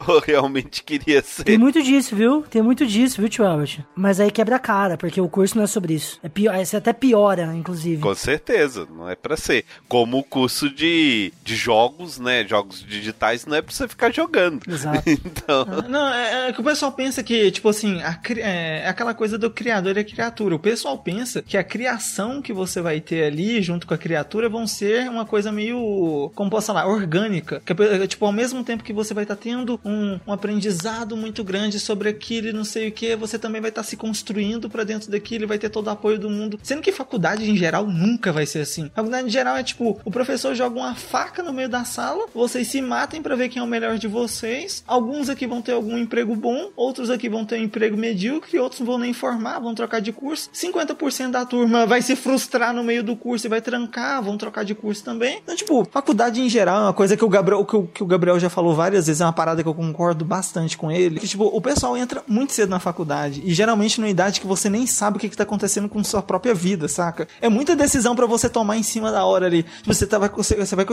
[0.09, 1.45] Ou realmente queria ser?
[1.45, 2.43] Tem muito disso, viu?
[2.43, 3.81] Tem muito disso, viu, tio Albert?
[3.95, 6.19] Mas aí quebra a cara, porque o curso não é sobre isso.
[6.23, 8.01] É pior, esse até piora, inclusive.
[8.03, 9.65] Com certeza, não é pra ser.
[9.89, 12.47] Como o curso de, de jogos, né?
[12.47, 14.63] Jogos digitais não é pra você ficar jogando.
[14.69, 15.03] Exato.
[15.29, 19.15] Então, Não, é, é que o pessoal pensa que, tipo assim, a é, é aquela
[19.15, 20.55] coisa do criador e a criatura.
[20.55, 24.49] O pessoal pensa que a criação que você vai ter ali, junto com a criatura,
[24.49, 27.61] vão ser uma coisa meio, como posso falar, orgânica.
[27.65, 31.43] Que, é, tipo, ao mesmo tempo que você vai estar tendo um, um aprendizado muito
[31.43, 34.85] grande sobre aquilo e não sei o que, você também vai estar se construindo pra
[34.85, 36.61] dentro daquilo vai ter todo o apoio do mundo.
[36.63, 38.91] Sendo que faculdade, em geral, nunca vai ser assim.
[38.95, 42.69] Faculdade, em geral, é tipo, o professor joga uma faca no meio da sala, vocês
[42.69, 44.85] se matem pra ver quem é o melhor de vocês.
[44.87, 48.81] Alguns aqui vão ter algum emprego bom, outros aqui vão ter um emprego medíocre, outros
[48.87, 50.51] vão nem formar, vão trocar de curso.
[50.53, 54.65] 50% da turma vai se frustrar no meio do curso e vai trancar, vão trocar
[54.65, 55.41] de curso também.
[55.43, 58.07] Então, tipo, faculdade em geral é uma coisa que o Gabriel, que o, que o
[58.07, 61.21] Gabriel já falou várias vezes, é uma parada que eu concordo bastante com ele.
[61.21, 64.69] Que, tipo, o pessoal entra muito cedo na faculdade e geralmente numa idade que você
[64.69, 67.29] nem sabe o que, que tá acontecendo com sua própria vida, saca?
[67.41, 69.65] É muita decisão pra você tomar em cima da hora ali.
[69.85, 70.87] Você, tá, vai, você vai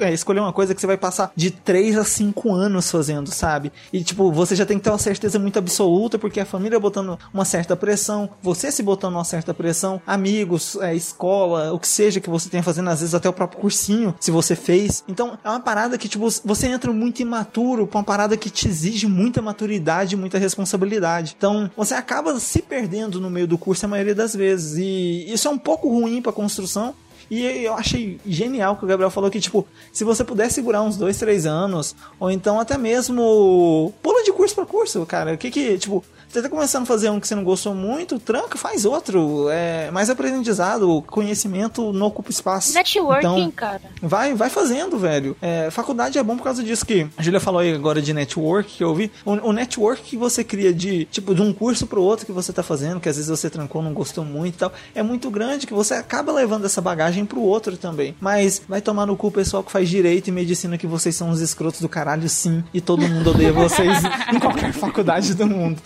[0.00, 3.72] é, escolher uma coisa que você vai passar de 3 a 5 anos fazendo, sabe?
[3.92, 7.18] E, tipo, você já tem que ter uma certeza muito absoluta, porque a família botando
[7.32, 12.20] uma certa pressão, você se botando uma certa pressão, amigos, é, escola, o que seja
[12.20, 15.04] que você tenha fazendo, às vezes até o próprio cursinho, se você fez.
[15.08, 18.68] Então, é uma parada que, tipo, você entra muito imaturo pra uma parada que te
[18.68, 21.19] exige muita maturidade, muita responsabilidade.
[21.20, 24.78] Então, você acaba se perdendo no meio do curso a maioria das vezes.
[24.78, 26.94] E isso é um pouco ruim pra construção,
[27.30, 30.96] e eu achei genial que o Gabriel falou que, tipo, se você puder segurar uns
[30.96, 35.34] dois, três anos, ou então até mesmo pula de curso pra curso, cara.
[35.34, 38.18] O que que, tipo, você tá começando a fazer um que você não gostou muito,
[38.18, 39.48] tranca, faz outro.
[39.50, 42.72] É mais aprendizado, conhecimento não ocupa espaço.
[42.72, 43.80] networking, Então, cara.
[44.00, 45.36] Vai, vai fazendo, velho.
[45.42, 48.76] É, faculdade é bom por causa disso que a Julia falou aí agora de network
[48.76, 49.10] que eu vi.
[49.24, 52.52] O, o network que você cria de, tipo, de um curso pro outro que você
[52.52, 55.66] tá fazendo, que às vezes você trancou, não gostou muito e tal, é muito grande
[55.66, 58.14] que você acaba levando essa bagagem vantagem pro outro também.
[58.20, 61.30] Mas vai tomar no cu o pessoal que faz direito e medicina que vocês são
[61.30, 62.64] os escrotos do caralho, sim.
[62.72, 63.98] E todo mundo odeia vocês
[64.32, 65.80] em qualquer faculdade do mundo.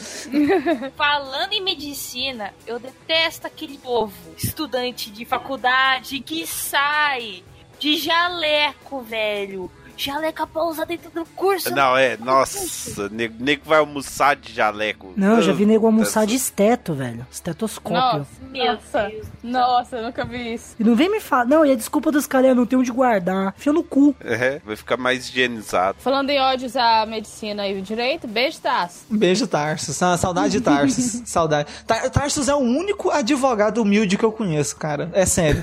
[0.97, 7.43] Falando em medicina, eu detesto aquele povo, estudante de faculdade que sai
[7.79, 9.71] de jaleco, velho.
[9.97, 11.75] Jaleco pra usar dentro do curso.
[11.75, 15.13] Não, é, nossa, nego, nego vai almoçar de jaleco.
[15.17, 17.27] Não, eu já vi nego almoçar de esteto, velho.
[17.31, 18.27] Estetoscópio.
[18.53, 19.27] Nossa, nossa, Deus.
[19.43, 20.75] nossa, eu nunca vi isso.
[20.79, 21.45] E não vem me falar.
[21.47, 23.55] Não, e a desculpa dos caras é não tem onde guardar.
[23.57, 24.15] Fia no cu.
[24.21, 25.99] É, vai ficar mais higienizado.
[26.01, 29.05] Falando em ódios à medicina e o direito, beijo, Tasso.
[29.11, 29.97] Um beijo, Tarsus.
[29.97, 31.23] Sa- Saudade de Tarsus.
[31.27, 31.69] Saudade.
[31.87, 35.11] Tar Tarsus é o único advogado humilde que eu conheço, cara.
[35.13, 35.61] É sério.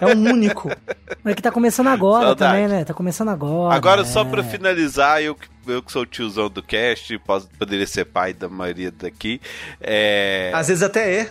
[0.00, 0.70] É o único.
[1.22, 2.52] Mas que tá começando agora Saudade.
[2.62, 2.84] também, né?
[2.84, 3.67] Tá começando agora.
[3.70, 4.04] Agora, é.
[4.04, 8.04] só pra finalizar, eu, que- eu que sou o tiozão do cast, posso, poderia ser
[8.06, 9.40] pai da maioria daqui.
[9.80, 10.50] É.
[10.54, 11.30] Às vezes até é.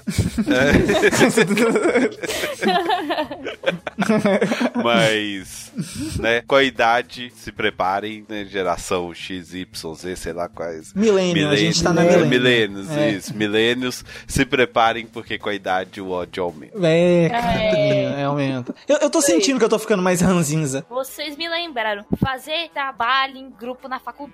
[4.83, 5.71] Mas,
[6.19, 10.93] né, com a idade, se preparem, né, geração X, Y, Z, sei lá quais.
[10.93, 12.77] Milênio, a gente tá na Milênios, milênio.
[12.83, 13.11] milênios, É.
[13.11, 16.77] isso, milênios, se preparem, porque com a idade o ódio aumenta.
[16.88, 18.75] É, Catrinha, é, aumenta.
[18.88, 20.85] Eu, eu tô sentindo que eu tô ficando mais ranzinza.
[20.89, 22.05] Vocês me lembraram.
[22.23, 24.26] Fazer trabalho em grupo na faculdade.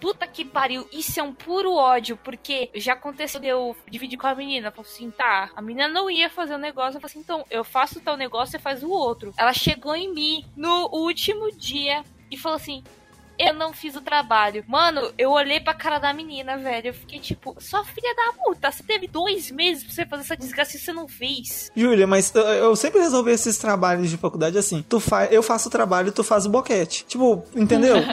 [0.00, 0.88] Puta que pariu.
[0.92, 2.16] Isso é um puro ódio.
[2.16, 4.70] Porque já aconteceu de eu dividir com a menina.
[4.70, 5.50] Falei assim, tá.
[5.54, 6.96] A menina não ia fazer o negócio.
[6.96, 9.32] Eu falei assim, então, eu faço tal negócio, você faz o outro.
[9.36, 12.82] Ela chegou em mim no último dia e falou assim.
[13.38, 14.64] Eu não fiz o trabalho.
[14.66, 16.88] Mano, eu olhei pra cara da menina, velho.
[16.88, 20.36] Eu fiquei tipo, sua filha da puta, você teve dois meses pra você fazer essa
[20.36, 21.70] desgraça e você não fez.
[21.76, 24.84] Júlia, mas eu- sempre resolvi esses trabalhos de faculdade assim.
[24.88, 27.04] Tu fa eu faço o trabalho, tu faz o boquete.
[27.06, 27.96] Tipo, entendeu?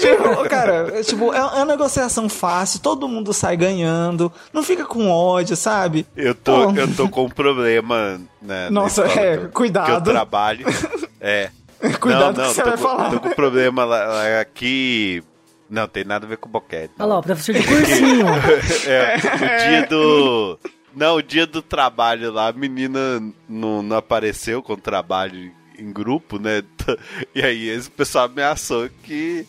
[0.00, 4.84] tipo, cara, é, tipo, é é uma negociação fácil, todo mundo sai ganhando, não fica
[4.84, 6.06] com ódio, sabe?
[6.16, 6.78] Eu tô, Pô.
[6.78, 8.68] eu tô com um problema, né?
[8.70, 9.86] Nossa, é, cuidado.
[9.86, 10.66] Que eu trabalho.
[11.20, 11.50] É.
[12.00, 13.10] Cuidado não, não, que você tô vai com, falar.
[13.10, 15.22] Tô com problema lá, lá aqui.
[15.68, 16.94] Não, tem nada a ver com boquete.
[16.98, 18.26] Olha lá, o professor de cursinho.
[18.86, 20.58] É, o dia do.
[20.94, 25.92] Não, o dia do trabalho lá, a menina não, não apareceu com o trabalho em
[25.92, 26.62] grupo, né?
[27.34, 29.46] E aí esse pessoal ameaçou que,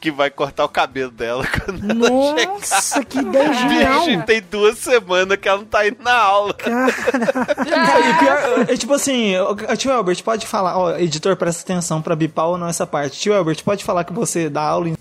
[0.00, 2.52] que vai cortar o cabelo dela quando ela chegar.
[2.52, 4.04] Nossa, que ideia genial.
[4.06, 6.54] Bicho, tem duas semanas que ela não tá indo na aula.
[6.54, 9.32] Cara, e pior, é tipo assim,
[9.76, 13.18] tio Albert, pode falar, ó, editor, presta atenção pra bipar ou não essa parte.
[13.18, 14.94] Tio Albert, pode falar que você dá aula em...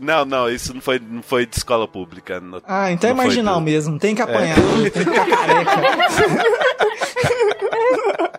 [0.00, 2.38] Não, não, isso não foi, não foi de escola pública.
[2.40, 5.70] não- Ah, então é marginal mesmo, tem que apanhar, tem que ficar careca.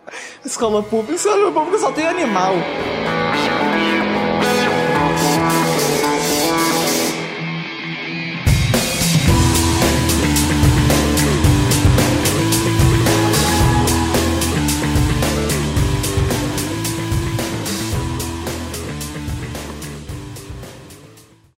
[0.44, 2.54] escola pública, escola pública só tem animal.